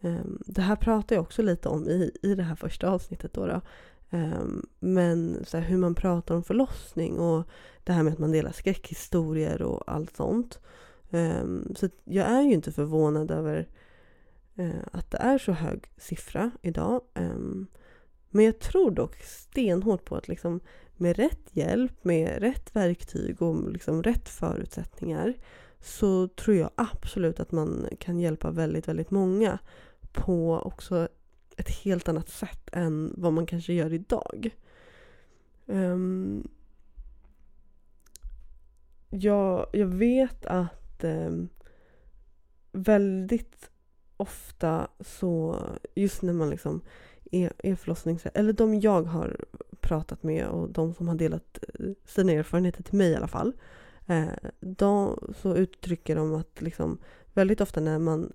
Ehm, 0.01 0.41
det 0.45 0.61
här 0.61 0.75
pratar 0.75 1.15
jag 1.15 1.23
också 1.23 1.41
lite 1.41 1.69
om 1.69 1.87
i, 1.87 2.11
i 2.21 2.35
det 2.35 2.43
här 2.43 2.55
första 2.55 2.89
avsnittet. 2.89 3.33
Då, 3.33 3.45
då. 3.45 3.61
Ehm, 4.09 4.65
men 4.79 5.45
så 5.45 5.57
här, 5.57 5.63
hur 5.63 5.77
man 5.77 5.95
pratar 5.95 6.35
om 6.35 6.43
förlossning 6.43 7.19
och 7.19 7.47
det 7.83 7.93
här 7.93 8.03
med 8.03 8.13
att 8.13 8.19
man 8.19 8.31
delar 8.31 8.51
skräckhistorier 8.51 9.61
och 9.61 9.83
allt 9.91 10.15
sånt. 10.15 10.59
Ehm, 11.11 11.75
så 11.75 11.89
jag 12.03 12.27
är 12.27 12.41
ju 12.41 12.53
inte 12.53 12.71
förvånad 12.71 13.31
över 13.31 13.67
eh, 14.55 14.83
att 14.91 15.11
det 15.11 15.17
är 15.17 15.37
så 15.37 15.51
hög 15.51 15.91
siffra 15.97 16.51
idag. 16.61 17.01
Men 18.29 18.45
jag 18.45 18.59
tror 18.59 18.91
dock 18.91 19.15
stenhårt 19.15 20.05
på 20.05 20.15
att 20.15 20.27
liksom 20.27 20.59
med 20.97 21.17
rätt 21.17 21.49
hjälp, 21.51 22.03
med 22.03 22.39
rätt 22.39 22.75
verktyg 22.75 23.41
och 23.41 23.71
liksom 23.71 24.03
rätt 24.03 24.29
förutsättningar 24.29 25.33
så 25.79 26.27
tror 26.27 26.57
jag 26.57 26.69
absolut 26.75 27.39
att 27.39 27.51
man 27.51 27.87
kan 27.99 28.19
hjälpa 28.19 28.51
väldigt, 28.51 28.87
väldigt 28.87 29.11
många 29.11 29.59
på 30.11 30.59
också 30.59 31.07
ett 31.57 31.69
helt 31.69 32.07
annat 32.07 32.29
sätt 32.29 32.69
än 32.71 33.13
vad 33.17 33.33
man 33.33 33.45
kanske 33.45 33.73
gör 33.73 33.93
idag. 33.93 34.49
Um, 35.65 36.47
jag, 39.09 39.67
jag 39.73 39.87
vet 39.87 40.45
att 40.45 41.03
um, 41.03 41.49
väldigt 42.71 43.69
ofta 44.17 44.87
så, 44.99 45.61
just 45.95 46.21
när 46.21 46.33
man 46.33 46.49
liksom 46.49 46.81
E, 47.31 47.43
är, 47.45 47.53
är 47.57 47.75
förlossningsrädd, 47.75 48.31
eller 48.35 48.53
de 48.53 48.79
jag 48.79 49.03
har 49.03 49.45
pratat 49.81 50.23
med 50.23 50.47
och 50.47 50.69
de 50.69 50.93
som 50.93 51.07
har 51.07 51.15
delat 51.15 51.59
eh, 51.79 51.85
sina 52.05 52.31
erfarenheter 52.31 52.83
till 52.83 52.97
mig 52.97 53.11
i 53.11 53.15
alla 53.15 53.27
fall. 53.27 53.53
Eh, 54.07 54.49
de, 54.59 55.19
så 55.41 55.55
uttrycker 55.55 56.15
de 56.15 56.35
att 56.35 56.61
liksom, 56.61 56.97
väldigt 57.33 57.61
ofta 57.61 57.79
när 57.79 57.99
man 57.99 58.33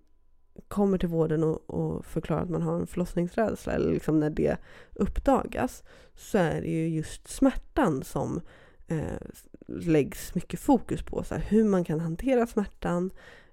kommer 0.69 0.99
till 0.99 1.09
vården 1.09 1.45
och, 1.45 1.71
och 1.71 2.05
förklarar 2.05 2.43
att 2.43 2.51
man 2.51 2.63
har 2.63 2.75
en 2.75 2.87
förlossningsrädsla 2.87 3.73
eller 3.73 3.93
liksom 3.93 4.21
när 4.21 4.31
det 4.31 4.57
uppdagas 4.95 5.83
så 6.15 6.39
är 6.39 6.61
det 6.61 6.69
ju 6.69 6.89
just 6.89 7.29
smärtan 7.29 8.05
som 8.05 8.41
eh, 8.89 9.27
läggs 9.67 10.35
mycket 10.35 10.61
fokus 10.61 11.03
på. 11.03 11.25
Så 11.25 11.35
här, 11.35 11.43
hur 11.43 11.65
man 11.65 11.85
kan 11.85 12.01
hantera 12.01 12.47
smärtan, 12.47 13.11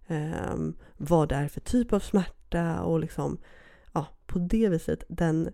eh, 0.08 0.58
vad 0.98 1.30
det 1.30 1.36
är 1.36 1.48
för 1.48 1.62
typ 1.62 1.94
av 1.94 2.00
smärta 2.00 2.82
och 2.82 3.00
liksom 3.00 3.38
ja, 3.94 4.08
på 4.26 4.40
det 4.40 4.70
viset 4.70 5.04
den, 5.08 5.50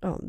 ja, 0.00 0.20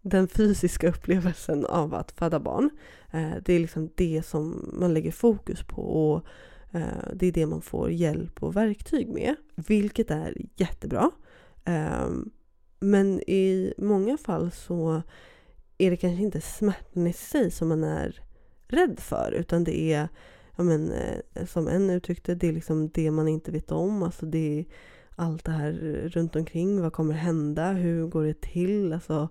den 0.00 0.28
fysiska 0.28 0.88
upplevelsen 0.88 1.66
av 1.66 1.94
att 1.94 2.12
föda 2.12 2.40
barn. 2.40 2.70
Eh, 3.12 3.32
det 3.44 3.52
är 3.52 3.60
liksom 3.60 3.90
det 3.94 4.22
som 4.26 4.70
man 4.72 4.94
lägger 4.94 5.12
fokus 5.12 5.62
på 5.62 5.82
och 5.82 6.24
eh, 6.72 7.12
det 7.14 7.26
är 7.26 7.32
det 7.32 7.46
man 7.46 7.62
får 7.62 7.90
hjälp 7.90 8.42
och 8.42 8.56
verktyg 8.56 9.08
med. 9.08 9.34
Vilket 9.54 10.10
är 10.10 10.36
jättebra. 10.56 11.10
Eh, 11.64 12.08
men 12.80 13.20
i 13.20 13.74
många 13.78 14.16
fall 14.16 14.50
så 14.50 15.02
är 15.78 15.90
det 15.90 15.96
kanske 15.96 16.22
inte 16.22 16.40
smärtan 16.40 17.06
i 17.06 17.12
sig 17.12 17.50
som 17.50 17.68
man 17.68 17.84
är 17.84 18.20
rädd 18.68 19.00
för 19.00 19.32
utan 19.32 19.64
det 19.64 19.92
är 19.92 20.08
ja 20.56 20.64
men, 20.64 20.92
eh, 20.92 21.46
som 21.46 21.68
en 21.68 21.90
uttryckte, 21.90 22.34
det 22.34 22.48
är 22.48 22.52
liksom 22.52 22.88
det 22.88 23.10
man 23.10 23.28
inte 23.28 23.50
vet 23.50 23.72
om. 23.72 24.02
Alltså 24.02 24.26
det 24.26 24.58
är 24.58 24.64
allt 25.16 25.44
det 25.44 25.52
här 25.52 25.72
runt 26.08 26.36
omkring. 26.36 26.80
Vad 26.80 26.92
kommer 26.92 27.14
hända? 27.14 27.72
Hur 27.72 28.06
går 28.06 28.24
det 28.24 28.40
till? 28.40 28.92
Alltså, 28.92 29.28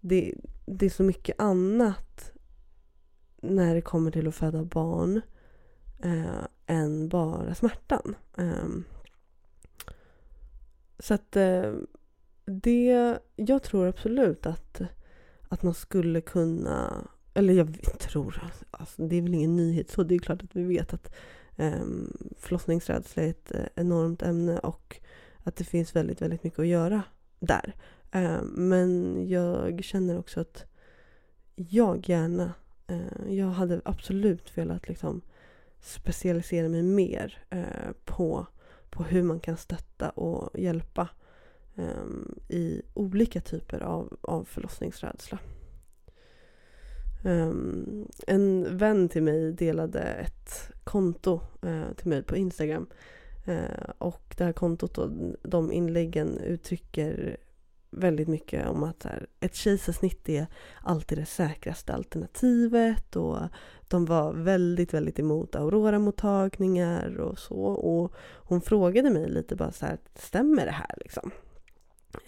det, 0.00 0.34
det 0.66 0.86
är 0.86 0.90
så 0.90 1.02
mycket 1.02 1.40
annat 1.40 2.32
när 3.42 3.74
det 3.74 3.80
kommer 3.80 4.10
till 4.10 4.28
att 4.28 4.34
föda 4.34 4.64
barn 4.64 5.20
eh, 6.02 6.46
än 6.66 7.08
bara 7.08 7.54
smärtan. 7.54 8.16
Eh, 8.38 8.68
så 10.98 11.14
att 11.14 11.36
eh, 11.36 11.72
det, 12.44 13.18
jag 13.36 13.62
tror 13.62 13.86
absolut 13.86 14.46
att, 14.46 14.80
att 15.48 15.62
man 15.62 15.74
skulle 15.74 16.20
kunna, 16.20 17.08
eller 17.34 17.54
jag 17.54 17.78
tror, 17.98 18.42
alltså, 18.70 19.02
det 19.02 19.16
är 19.16 19.22
väl 19.22 19.34
ingen 19.34 19.56
nyhet 19.56 19.90
så, 19.90 20.02
det 20.02 20.14
är 20.14 20.18
klart 20.18 20.42
att 20.42 20.56
vi 20.56 20.64
vet 20.64 20.94
att 20.94 21.14
eh, 21.56 21.84
förlossningsrädsla 22.38 23.22
är 23.22 23.30
ett 23.30 23.54
eh, 23.54 23.66
enormt 23.74 24.22
ämne 24.22 24.58
och 24.58 25.00
att 25.44 25.56
det 25.56 25.64
finns 25.64 25.96
väldigt, 25.96 26.22
väldigt 26.22 26.44
mycket 26.44 26.58
att 26.58 26.66
göra 26.66 27.02
där. 27.40 27.74
Eh, 28.10 28.42
men 28.42 29.16
jag 29.28 29.84
känner 29.84 30.18
också 30.18 30.40
att 30.40 30.64
jag 31.54 32.08
gärna, 32.08 32.52
eh, 32.86 33.34
jag 33.34 33.46
hade 33.46 33.80
absolut 33.84 34.58
velat 34.58 34.88
liksom 34.88 35.20
specialisera 35.80 36.68
mig 36.68 36.82
mer 36.82 37.38
eh, 37.50 37.92
på, 38.04 38.46
på 38.90 39.02
hur 39.02 39.22
man 39.22 39.40
kan 39.40 39.56
stötta 39.56 40.10
och 40.10 40.58
hjälpa 40.58 41.08
i 42.48 42.82
olika 42.94 43.40
typer 43.40 43.80
av, 43.80 44.16
av 44.20 44.44
förlossningsrädsla. 44.44 45.38
Um, 47.24 48.08
en 48.26 48.76
vän 48.76 49.08
till 49.08 49.22
mig 49.22 49.52
delade 49.52 50.00
ett 50.00 50.70
konto 50.84 51.40
uh, 51.64 51.92
till 51.96 52.08
mig 52.08 52.22
på 52.22 52.36
Instagram. 52.36 52.86
Eh, 53.44 53.90
och 53.98 54.34
det 54.38 54.44
här 54.44 54.52
kontot 54.52 54.98
och 54.98 55.10
de 55.42 55.72
inläggen 55.72 56.38
uttrycker 56.38 57.36
väldigt 57.96 58.28
mycket 58.28 58.68
om 58.68 58.82
att 58.82 59.02
här, 59.02 59.26
ett 59.40 59.54
kejsarsnitt 59.54 60.28
är 60.28 60.46
alltid 60.82 61.18
det 61.18 61.26
säkraste 61.26 61.94
alternativet 61.94 63.16
och 63.16 63.38
de 63.88 64.04
var 64.04 64.32
väldigt, 64.32 64.94
väldigt 64.94 65.18
emot 65.18 65.54
Aurora-mottagningar 65.54 67.20
och 67.20 67.38
så. 67.38 67.60
Och 67.64 68.12
hon 68.34 68.60
frågade 68.60 69.10
mig 69.10 69.28
lite 69.28 69.56
bara 69.56 69.72
så 69.72 69.86
här, 69.86 69.98
stämmer 70.14 70.64
det 70.64 70.72
här 70.72 70.94
liksom? 70.96 71.30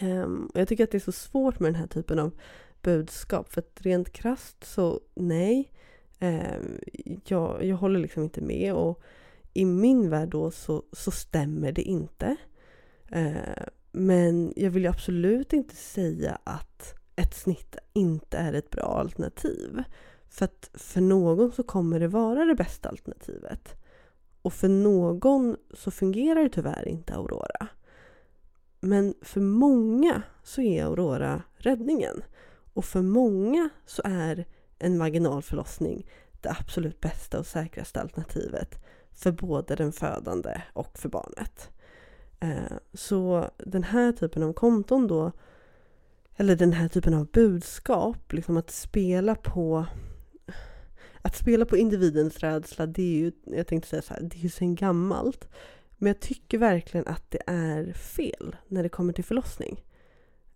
Um, 0.00 0.50
och 0.54 0.60
jag 0.60 0.68
tycker 0.68 0.84
att 0.84 0.90
det 0.90 0.98
är 0.98 1.00
så 1.00 1.12
svårt 1.12 1.60
med 1.60 1.68
den 1.68 1.80
här 1.80 1.86
typen 1.86 2.18
av 2.18 2.34
budskap 2.82 3.52
för 3.52 3.60
att 3.60 3.80
rent 3.80 4.12
krast 4.12 4.64
så 4.64 5.00
nej, 5.14 5.72
um, 6.20 6.78
jag, 7.26 7.64
jag 7.64 7.76
håller 7.76 8.00
liksom 8.00 8.22
inte 8.22 8.40
med 8.40 8.74
och 8.74 9.02
i 9.56 9.64
min 9.64 10.10
värld 10.10 10.28
då 10.28 10.50
så, 10.50 10.82
så 10.92 11.10
stämmer 11.10 11.72
det 11.72 11.82
inte. 11.82 12.36
Eh, 13.10 13.64
men 13.92 14.52
jag 14.56 14.70
vill 14.70 14.82
ju 14.82 14.88
absolut 14.88 15.52
inte 15.52 15.76
säga 15.76 16.38
att 16.44 16.94
ett 17.16 17.34
snitt 17.34 17.76
inte 17.92 18.38
är 18.38 18.52
ett 18.52 18.70
bra 18.70 18.98
alternativ. 19.00 19.82
För 20.28 20.44
att 20.44 20.70
för 20.74 21.00
någon 21.00 21.52
så 21.52 21.62
kommer 21.62 22.00
det 22.00 22.08
vara 22.08 22.44
det 22.44 22.54
bästa 22.54 22.88
alternativet. 22.88 23.74
Och 24.42 24.52
för 24.52 24.68
någon 24.68 25.56
så 25.74 25.90
fungerar 25.90 26.42
det 26.42 26.48
tyvärr 26.48 26.88
inte 26.88 27.14
Aurora. 27.14 27.68
Men 28.80 29.14
för 29.22 29.40
många 29.40 30.22
så 30.42 30.62
är 30.62 30.84
Aurora 30.84 31.42
räddningen. 31.56 32.24
Och 32.74 32.84
för 32.84 33.02
många 33.02 33.68
så 33.86 34.02
är 34.04 34.46
en 34.78 34.98
vaginal 34.98 35.42
förlossning 35.42 36.06
det 36.40 36.50
absolut 36.50 37.00
bästa 37.00 37.38
och 37.38 37.46
säkraste 37.46 38.00
alternativet 38.00 38.78
för 39.16 39.32
både 39.32 39.74
den 39.74 39.92
födande 39.92 40.62
och 40.72 40.98
för 40.98 41.08
barnet. 41.08 41.70
Eh, 42.40 42.76
så 42.94 43.50
den 43.58 43.82
här 43.82 44.12
typen 44.12 44.42
av 44.42 44.52
konton 44.52 45.06
då, 45.06 45.32
eller 46.36 46.56
den 46.56 46.72
här 46.72 46.88
typen 46.88 47.14
av 47.14 47.26
budskap, 47.26 48.32
liksom 48.32 48.56
att 48.56 48.70
spela 48.70 49.34
på 49.34 49.86
att 51.22 51.36
spela 51.36 51.64
på 51.64 51.76
individens 51.76 52.38
rädsla, 52.38 52.86
det 52.86 53.02
är 53.02 53.16
ju, 53.16 53.32
jag 53.44 53.66
tänkte 53.66 53.88
säga 53.88 54.02
så 54.02 54.14
här, 54.14 54.20
det 54.20 54.36
är 54.36 54.40
ju 54.40 54.48
sen 54.48 54.74
gammalt. 54.74 55.48
Men 55.96 56.06
jag 56.06 56.20
tycker 56.20 56.58
verkligen 56.58 57.06
att 57.06 57.30
det 57.30 57.42
är 57.46 57.92
fel 57.92 58.56
när 58.68 58.82
det 58.82 58.88
kommer 58.88 59.12
till 59.12 59.24
förlossning. 59.24 59.84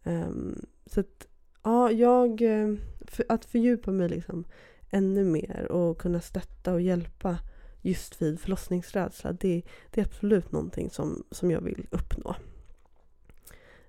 Ehm, 0.03 0.66
så 0.87 1.01
att, 1.01 1.27
ja, 1.62 1.90
jag... 1.90 2.42
Eh, 2.42 2.75
för, 3.07 3.25
att 3.29 3.44
fördjupa 3.44 3.90
mig 3.90 4.09
liksom 4.09 4.44
ännu 4.90 5.25
mer 5.25 5.73
och 5.73 5.99
kunna 5.99 6.20
stötta 6.20 6.73
och 6.73 6.81
hjälpa 6.81 7.38
just 7.83 8.23
vid 8.23 8.40
förlossningsrädsla, 8.40 9.33
det, 9.33 9.62
det 9.90 10.01
är 10.01 10.05
absolut 10.05 10.53
någonting 10.53 10.90
som, 10.90 11.25
som 11.31 11.51
jag 11.51 11.61
vill 11.61 11.87
uppnå. 11.90 12.35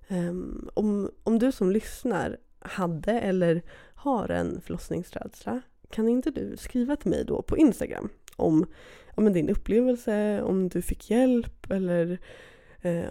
Um, 0.08 0.70
om, 0.74 1.10
om 1.22 1.38
du 1.38 1.52
som 1.52 1.70
lyssnar 1.70 2.36
hade 2.58 3.12
eller 3.12 3.62
har 3.94 4.28
en 4.28 4.60
förlossningsrädsla, 4.60 5.62
kan 5.90 6.08
inte 6.08 6.30
du 6.30 6.56
skriva 6.56 6.96
till 6.96 7.10
mig 7.10 7.24
då 7.24 7.42
på 7.42 7.56
Instagram 7.56 8.08
om, 8.36 8.66
om 9.14 9.32
din 9.32 9.48
upplevelse, 9.48 10.42
om 10.42 10.68
du 10.68 10.82
fick 10.82 11.10
hjälp 11.10 11.70
eller 11.70 12.18
eh, 12.80 13.04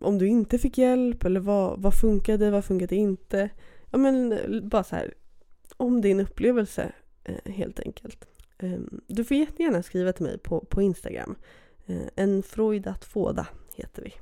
om 0.00 0.18
du 0.18 0.26
inte 0.28 0.58
fick 0.58 0.78
hjälp 0.78 1.24
eller 1.24 1.40
vad, 1.40 1.82
vad 1.82 1.94
funkade, 1.94 2.50
vad 2.50 2.64
funkade 2.64 2.96
inte? 2.96 3.50
Ja 3.90 3.98
men 3.98 4.32
eh, 4.32 4.60
bara 4.62 4.84
så 4.84 4.96
här, 4.96 5.14
om 5.76 6.00
din 6.00 6.20
upplevelse 6.20 6.92
eh, 7.24 7.52
helt 7.52 7.80
enkelt. 7.80 8.26
Ehm, 8.62 9.00
du 9.06 9.24
får 9.24 9.36
jättegärna 9.36 9.82
skriva 9.82 10.12
till 10.12 10.24
mig 10.24 10.38
på, 10.38 10.60
på 10.60 10.82
Instagram. 10.82 11.36
Ehm, 11.86 12.08
en 12.16 12.42
Freud 12.42 12.86
att 12.86 13.04
fåda 13.04 13.46
heter 13.76 14.02
vi. 14.02 14.14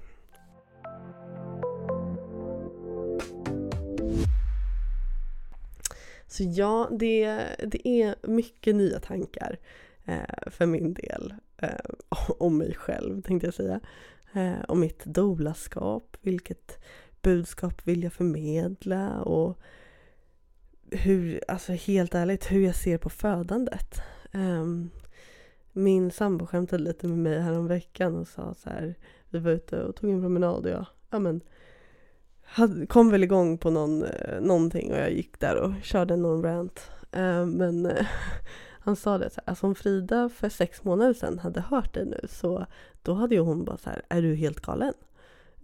Så 6.27 6.43
ja, 6.45 6.89
det, 6.91 7.27
det 7.67 7.89
är 7.89 8.15
mycket 8.23 8.75
nya 8.75 9.01
tankar 9.01 9.59
eh, 10.05 10.51
för 10.51 10.67
min 10.67 10.95
del. 10.95 11.35
Eh, 11.57 11.91
om 12.39 12.59
mig 12.59 12.75
själv 12.75 13.23
tänkte 13.23 13.47
jag 13.47 13.55
säga. 13.55 13.81
Eh, 14.33 14.65
om 14.69 14.81
mitt 14.81 15.05
dolaskap, 15.05 16.17
vilket 16.21 16.79
budskap 17.23 17.87
vill 17.87 18.03
jag 18.03 18.13
förmedla 18.13 19.23
och 19.23 19.59
hur, 20.91 21.41
alltså 21.49 21.73
helt 21.73 22.15
ärligt, 22.15 22.51
hur 22.51 22.65
jag 22.65 22.77
ser 22.77 22.99
på 22.99 23.11
födandet. 23.11 24.01
Um, 24.33 24.91
min 25.73 26.11
sambo 26.11 26.47
skämtade 26.47 26.83
lite 26.83 27.07
med 27.07 27.19
mig 27.19 27.41
häromveckan 27.41 28.17
och 28.17 28.29
sa 28.29 28.55
så 28.55 28.71
här, 28.71 28.95
vi 29.29 29.39
var 29.39 29.51
ute 29.51 29.83
och 29.83 29.97
tog 29.97 30.11
en 30.11 30.21
promenad 30.21 30.67
och 30.67 30.71
jag, 30.71 30.87
ja 31.11 31.19
men, 31.19 31.41
hade, 32.43 32.87
kom 32.87 33.11
väl 33.11 33.25
igång 33.25 33.59
på 33.59 33.71
någon, 33.71 34.05
eh, 34.05 34.41
någonting 34.41 34.93
och 34.93 34.99
jag 34.99 35.13
gick 35.13 35.41
där 35.41 35.57
och 35.57 35.73
körde 35.83 36.17
någon 36.17 36.43
rant. 36.43 36.91
Uh, 37.17 37.47
men 37.47 37.87
uh, 37.87 38.07
han 38.81 38.97
sa 38.97 39.19
det 39.19 39.31
så 39.31 39.41
här, 39.41 39.51
alltså 39.51 39.67
om 39.67 39.75
Frida 39.75 40.29
för 40.29 40.49
sex 40.49 40.85
månader 40.85 41.15
sedan 41.15 41.39
hade 41.39 41.61
hört 41.61 41.95
det 41.95 42.05
nu 42.05 42.21
så 42.29 42.67
då 43.03 43.15
hade 43.15 43.35
ju 43.35 43.41
hon 43.41 43.65
bara 43.65 43.77
så 43.77 43.91
här, 43.91 44.03
är 44.09 44.23
du 44.23 44.35
helt 44.35 44.61
galen? 44.61 44.95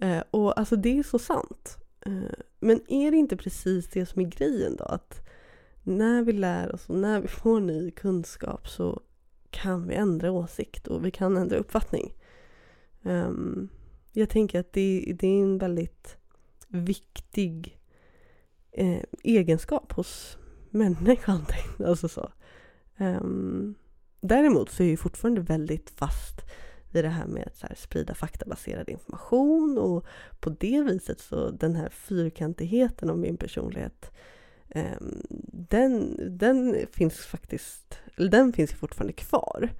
Uh, 0.04 0.22
och 0.30 0.58
alltså 0.58 0.76
det 0.76 0.98
är 0.98 1.02
så 1.02 1.18
sant. 1.18 1.78
Eh, 2.06 2.12
men 2.60 2.80
är 2.88 3.10
det 3.10 3.16
inte 3.16 3.36
precis 3.36 3.88
det 3.88 4.06
som 4.06 4.20
är 4.20 4.26
grejen 4.26 4.76
då? 4.76 4.84
Att 4.84 5.23
när 5.84 6.22
vi 6.22 6.32
lär 6.32 6.74
oss 6.74 6.88
och 6.88 6.96
när 6.96 7.20
vi 7.20 7.28
får 7.28 7.60
ny 7.60 7.90
kunskap 7.90 8.68
så 8.68 9.02
kan 9.50 9.88
vi 9.88 9.94
ändra 9.94 10.32
åsikt 10.32 10.86
och 10.86 11.04
vi 11.06 11.10
kan 11.10 11.36
ändra 11.36 11.56
uppfattning. 11.56 12.14
Um, 13.02 13.68
jag 14.12 14.28
tänker 14.28 14.60
att 14.60 14.72
det, 14.72 15.14
det 15.18 15.26
är 15.26 15.42
en 15.42 15.58
väldigt 15.58 16.16
viktig 16.68 17.78
eh, 18.72 19.02
egenskap 19.22 19.92
hos 19.92 20.38
människan. 20.70 21.46
Alltså 21.86 22.08
så. 22.08 22.32
Um, 22.98 23.74
däremot 24.20 24.70
så 24.70 24.82
är 24.82 24.90
jag 24.90 24.98
fortfarande 24.98 25.40
väldigt 25.40 25.90
fast 25.90 26.40
i 26.92 27.02
det 27.02 27.08
här 27.08 27.26
med 27.26 27.46
att 27.46 27.62
här, 27.62 27.74
sprida 27.74 28.14
faktabaserad 28.14 28.88
information 28.88 29.78
och 29.78 30.04
på 30.40 30.50
det 30.50 30.82
viset 30.82 31.20
så 31.20 31.50
den 31.50 31.76
här 31.76 31.88
fyrkantigheten 31.88 33.10
av 33.10 33.18
min 33.18 33.36
personlighet 33.36 34.12
Ehm, 34.74 35.22
den, 35.52 36.16
den 36.38 36.86
finns 36.92 37.16
faktiskt, 37.16 37.98
eller 38.16 38.30
den 38.30 38.52
finns 38.52 38.72
fortfarande 38.72 39.12
kvar. 39.12 39.70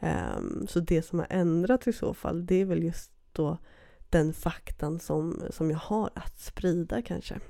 Ehm, 0.00 0.66
så 0.68 0.80
det 0.80 1.02
som 1.02 1.18
har 1.18 1.26
ändrats 1.30 1.88
i 1.88 1.92
så 1.92 2.14
fall 2.14 2.46
det 2.46 2.54
är 2.54 2.64
väl 2.64 2.82
just 2.82 3.12
då 3.32 3.58
den 4.10 4.32
faktan 4.32 5.00
som, 5.00 5.42
som 5.50 5.70
jag 5.70 5.78
har 5.78 6.10
att 6.14 6.40
sprida 6.40 7.02
kanske. 7.02 7.40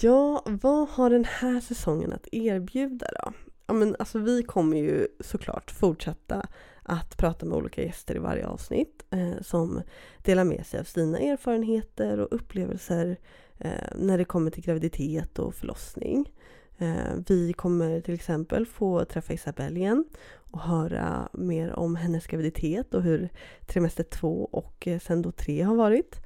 Ja, 0.00 0.42
vad 0.46 0.88
har 0.88 1.10
den 1.10 1.24
här 1.24 1.60
säsongen 1.60 2.12
att 2.12 2.28
erbjuda 2.32 3.06
då? 3.22 3.32
Ja, 3.66 3.74
men 3.74 3.96
alltså 3.98 4.18
vi 4.18 4.42
kommer 4.42 4.76
ju 4.76 5.08
såklart 5.20 5.70
fortsätta 5.70 6.48
att 6.82 7.16
prata 7.16 7.46
med 7.46 7.58
olika 7.58 7.82
gäster 7.82 8.16
i 8.16 8.18
varje 8.18 8.46
avsnitt 8.46 9.04
eh, 9.10 9.42
som 9.42 9.82
delar 10.18 10.44
med 10.44 10.66
sig 10.66 10.80
av 10.80 10.84
sina 10.84 11.18
erfarenheter 11.18 12.18
och 12.20 12.28
upplevelser 12.32 13.16
Eh, 13.58 13.70
när 13.96 14.18
det 14.18 14.24
kommer 14.24 14.50
till 14.50 14.62
graviditet 14.62 15.38
och 15.38 15.54
förlossning. 15.54 16.32
Eh, 16.78 17.14
vi 17.28 17.52
kommer 17.52 18.00
till 18.00 18.14
exempel 18.14 18.66
få 18.66 19.04
träffa 19.04 19.32
Isabelle 19.32 19.78
igen 19.78 20.04
och 20.50 20.60
höra 20.60 21.28
mer 21.32 21.72
om 21.72 21.96
hennes 21.96 22.26
graviditet 22.26 22.94
och 22.94 23.02
hur 23.02 23.28
trimester 23.66 24.04
två 24.04 24.48
och 24.52 24.88
eh, 24.88 24.98
sen 24.98 25.22
då 25.22 25.32
tre 25.32 25.62
har 25.62 25.74
varit. 25.74 26.16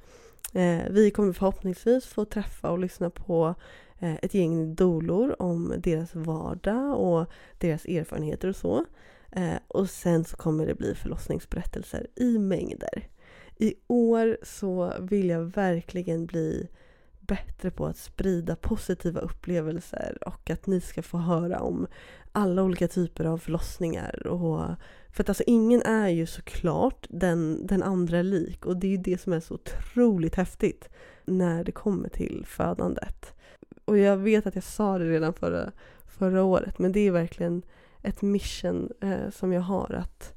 Eh, 0.53 0.81
vi 0.89 1.11
kommer 1.11 1.33
förhoppningsvis 1.33 2.05
få 2.05 2.25
träffa 2.25 2.71
och 2.71 2.79
lyssna 2.79 3.09
på 3.09 3.55
eh, 3.99 4.15
ett 4.15 4.33
gäng 4.33 4.75
dolor 4.75 5.35
om 5.39 5.73
deras 5.77 6.15
vardag 6.15 6.99
och 6.99 7.27
deras 7.57 7.85
erfarenheter 7.85 8.47
och 8.47 8.55
så. 8.55 8.85
Eh, 9.31 9.57
och 9.67 9.89
sen 9.89 10.25
så 10.25 10.37
kommer 10.37 10.65
det 10.65 10.75
bli 10.75 10.95
förlossningsberättelser 10.95 12.07
i 12.15 12.37
mängder. 12.37 13.07
I 13.57 13.73
år 13.87 14.37
så 14.43 14.93
vill 14.99 15.29
jag 15.29 15.41
verkligen 15.41 16.25
bli 16.25 16.67
bättre 17.27 17.71
på 17.71 17.85
att 17.85 17.97
sprida 17.97 18.55
positiva 18.55 19.19
upplevelser 19.19 20.17
och 20.25 20.49
att 20.49 20.67
ni 20.67 20.81
ska 20.81 21.01
få 21.01 21.17
höra 21.17 21.59
om 21.59 21.87
alla 22.31 22.63
olika 22.63 22.87
typer 22.87 23.25
av 23.25 23.37
förlossningar. 23.37 24.27
Och, 24.27 24.75
för 25.11 25.23
att 25.23 25.29
alltså 25.29 25.43
ingen 25.47 25.81
är 25.81 26.09
ju 26.09 26.25
såklart 26.25 27.07
den, 27.09 27.67
den 27.67 27.83
andra 27.83 28.21
lik 28.21 28.65
och 28.65 28.77
det 28.77 28.87
är 28.87 28.91
ju 28.91 28.97
det 28.97 29.21
som 29.21 29.33
är 29.33 29.39
så 29.39 29.53
otroligt 29.53 30.35
häftigt 30.35 30.89
när 31.25 31.63
det 31.63 31.71
kommer 31.71 32.09
till 32.09 32.43
födandet. 32.47 33.33
Och 33.85 33.97
jag 33.97 34.17
vet 34.17 34.47
att 34.47 34.55
jag 34.55 34.63
sa 34.63 34.97
det 34.97 35.09
redan 35.09 35.33
förra, 35.33 35.71
förra 36.05 36.43
året 36.43 36.79
men 36.79 36.91
det 36.91 36.99
är 36.99 37.11
verkligen 37.11 37.61
ett 38.01 38.21
mission 38.21 38.91
eh, 39.01 39.29
som 39.29 39.53
jag 39.53 39.61
har 39.61 39.93
att 39.93 40.33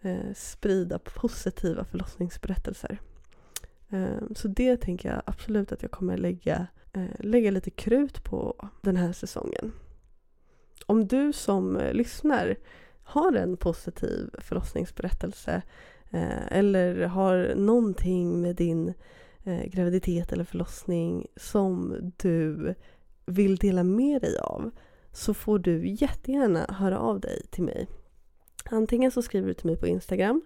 eh, 0.00 0.34
sprida 0.34 0.98
positiva 0.98 1.84
förlossningsberättelser. 1.84 2.98
Ehm, 3.92 4.34
så 4.34 4.48
det 4.48 4.76
tänker 4.76 5.08
jag 5.08 5.22
absolut 5.26 5.72
att 5.72 5.82
jag 5.82 5.90
kommer 5.90 6.16
lägga, 6.16 6.66
eh, 6.92 7.04
lägga 7.18 7.50
lite 7.50 7.70
krut 7.70 8.24
på 8.24 8.68
den 8.82 8.96
här 8.96 9.12
säsongen. 9.12 9.72
Om 10.86 11.06
du 11.06 11.32
som 11.32 11.76
eh, 11.76 11.92
lyssnar 11.92 12.56
har 13.02 13.32
en 13.32 13.56
positiv 13.56 14.30
förlossningsberättelse 14.38 15.62
eh, 16.10 16.52
eller 16.52 17.06
har 17.06 17.54
någonting 17.56 18.40
med 18.40 18.56
din 18.56 18.94
graviditet 19.66 20.32
eller 20.32 20.44
förlossning 20.44 21.26
som 21.36 21.96
du 22.16 22.74
vill 23.26 23.56
dela 23.56 23.82
med 23.84 24.22
dig 24.22 24.38
av 24.38 24.70
så 25.12 25.34
får 25.34 25.58
du 25.58 25.88
jättegärna 25.88 26.66
höra 26.68 26.98
av 26.98 27.20
dig 27.20 27.46
till 27.50 27.62
mig. 27.62 27.88
Antingen 28.70 29.10
så 29.10 29.22
skriver 29.22 29.48
du 29.48 29.54
till 29.54 29.66
mig 29.66 29.76
på 29.76 29.86
Instagram 29.86 30.42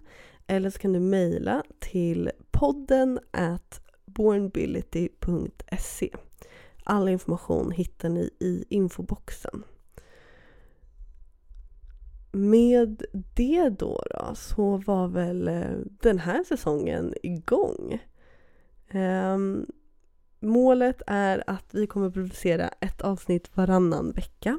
eller 0.47 0.71
så 0.71 0.79
kan 0.79 0.93
du 0.93 1.01
mejla 1.01 1.63
till 1.79 2.31
podden 2.57 3.21
at 3.31 3.81
bornbility.se. 4.07 6.11
All 6.85 7.09
information 7.09 7.71
hittar 7.71 8.09
ni 8.09 8.31
i 8.41 8.65
infoboxen. 8.69 9.65
Med 12.33 13.05
det 13.35 13.69
då, 13.69 14.03
då 14.11 14.35
så 14.35 14.77
var 14.77 15.09
väl 15.09 15.49
eh, 15.49 15.71
den 15.87 16.19
här 16.19 16.45
säsongen 16.45 17.15
igång. 17.23 17.99
Um, 18.95 19.67
målet 20.41 21.03
är 21.07 21.45
att 21.47 21.75
vi 21.75 21.87
kommer 21.87 22.11
producera 22.11 22.69
ett 22.69 23.01
avsnitt 23.01 23.57
varannan 23.57 24.13
vecka. 24.13 24.59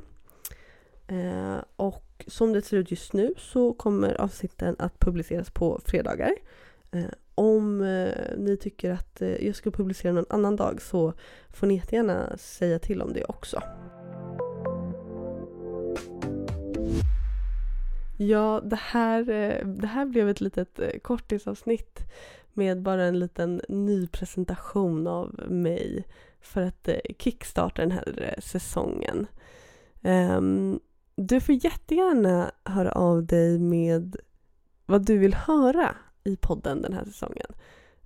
Uh, 1.11 1.57
och 1.75 2.25
som 2.27 2.53
det 2.53 2.61
ser 2.61 2.77
ut 2.77 2.91
just 2.91 3.13
nu 3.13 3.33
så 3.37 3.73
kommer 3.73 4.21
avsnitten 4.21 4.75
att 4.79 4.99
publiceras 4.99 5.51
på 5.51 5.81
fredagar. 5.85 6.35
Uh, 6.95 7.05
Eh, 8.17 8.37
ni 8.37 8.57
tycker 8.57 8.91
att 8.91 9.21
eh, 9.21 9.45
jag 9.45 9.55
ska 9.55 9.71
publicera 9.71 10.11
någon 10.11 10.25
annan 10.29 10.55
dag 10.55 10.81
så 10.81 11.13
får 11.49 11.67
ni 11.67 11.75
jättegärna 11.75 12.37
säga 12.37 12.79
till 12.79 13.01
om 13.01 13.13
det 13.13 13.25
också. 13.25 13.61
Ja, 18.17 18.61
det 18.63 18.79
här, 18.81 19.29
eh, 19.29 19.67
det 19.67 19.87
här 19.87 20.05
blev 20.05 20.29
ett 20.29 20.41
litet 20.41 20.79
kortisavsnitt 21.03 21.99
med 22.53 22.81
bara 22.81 23.03
en 23.03 23.19
liten 23.19 23.61
ny 23.69 24.07
presentation 24.07 25.07
av 25.07 25.43
mig 25.49 26.05
för 26.41 26.61
att 26.61 26.89
kickstarta 27.19 27.81
den 27.81 27.91
här 27.91 28.35
säsongen. 28.39 29.27
Ehm, 30.01 30.79
du 31.15 31.41
får 31.41 31.55
jättegärna 31.65 32.51
höra 32.63 32.91
av 32.91 33.25
dig 33.25 33.59
med 33.59 34.15
vad 34.85 35.05
du 35.05 35.17
vill 35.17 35.33
höra 35.33 35.95
i 36.23 36.35
podden 36.35 36.81
den 36.81 36.93
här 36.93 37.05
säsongen. 37.05 37.53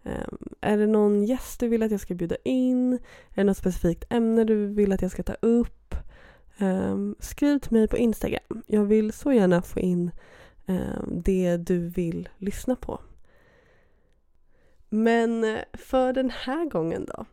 Um, 0.03 0.37
är 0.61 0.77
det 0.77 0.87
någon 0.87 1.23
gäst 1.23 1.59
du 1.59 1.67
vill 1.67 1.83
att 1.83 1.91
jag 1.91 1.99
ska 1.99 2.13
bjuda 2.13 2.35
in? 2.43 2.93
Är 2.93 3.35
det 3.35 3.43
något 3.43 3.57
specifikt 3.57 4.03
ämne 4.09 4.43
du 4.43 4.67
vill 4.67 4.91
att 4.91 5.01
jag 5.01 5.11
ska 5.11 5.23
ta 5.23 5.35
upp? 5.41 5.95
Um, 6.59 7.15
skriv 7.19 7.59
till 7.59 7.73
mig 7.73 7.87
på 7.87 7.97
Instagram. 7.97 8.63
Jag 8.67 8.83
vill 8.83 9.13
så 9.13 9.33
gärna 9.33 9.61
få 9.61 9.79
in 9.79 10.11
ehm, 10.65 11.21
det 11.23 11.57
du 11.57 11.87
vill 11.87 12.29
lyssna 12.37 12.75
på. 12.75 12.99
Men 14.89 15.43
eh, 15.43 15.61
för 15.73 16.13
den 16.13 16.29
här 16.29 16.65
gången 16.65 17.05
då 17.05 17.25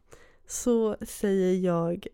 så 0.46 0.96
säger 1.02 1.64
jag 1.64 2.07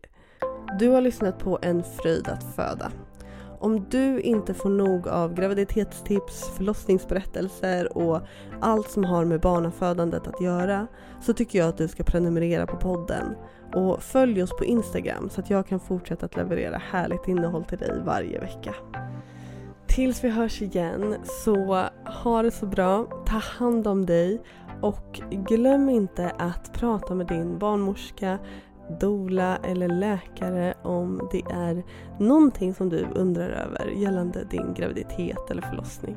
Du 0.78 0.88
har 0.88 1.00
lyssnat 1.00 1.38
på 1.38 1.58
En 1.62 1.82
fröjd 1.82 2.28
att 2.28 2.54
föda. 2.56 2.92
Om 3.64 3.86
du 3.90 4.20
inte 4.20 4.54
får 4.54 4.70
nog 4.70 5.08
av 5.08 5.34
graviditetstips, 5.34 6.50
förlossningsberättelser 6.56 7.98
och 7.98 8.20
allt 8.60 8.90
som 8.90 9.04
har 9.04 9.24
med 9.24 9.40
barnafödandet 9.40 10.26
att 10.26 10.40
göra 10.40 10.86
så 11.20 11.32
tycker 11.32 11.58
jag 11.58 11.68
att 11.68 11.78
du 11.78 11.88
ska 11.88 12.02
prenumerera 12.02 12.66
på 12.66 12.76
podden. 12.76 13.36
Och 13.74 14.02
följ 14.02 14.42
oss 14.42 14.50
på 14.58 14.64
Instagram 14.64 15.30
så 15.30 15.40
att 15.40 15.50
jag 15.50 15.66
kan 15.66 15.80
fortsätta 15.80 16.26
att 16.26 16.36
leverera 16.36 16.80
härligt 16.90 17.28
innehåll 17.28 17.64
till 17.64 17.78
dig 17.78 18.02
varje 18.04 18.40
vecka. 18.40 18.74
Tills 19.86 20.24
vi 20.24 20.28
hörs 20.28 20.62
igen 20.62 21.16
så 21.44 21.84
ha 22.24 22.42
det 22.42 22.50
så 22.50 22.66
bra, 22.66 23.24
ta 23.26 23.38
hand 23.38 23.86
om 23.86 24.06
dig. 24.06 24.42
Och 24.80 25.20
glöm 25.30 25.88
inte 25.88 26.30
att 26.38 26.72
prata 26.72 27.14
med 27.14 27.26
din 27.26 27.58
barnmorska, 27.58 28.38
dola 29.00 29.56
eller 29.56 29.88
läkare 29.88 30.74
om 30.82 31.28
det 31.32 31.42
är 31.52 31.82
någonting 32.18 32.74
som 32.74 32.88
du 32.88 33.06
undrar 33.14 33.48
över 33.48 33.86
gällande 33.86 34.44
din 34.44 34.74
graviditet 34.74 35.50
eller 35.50 35.62
förlossning. 35.62 36.16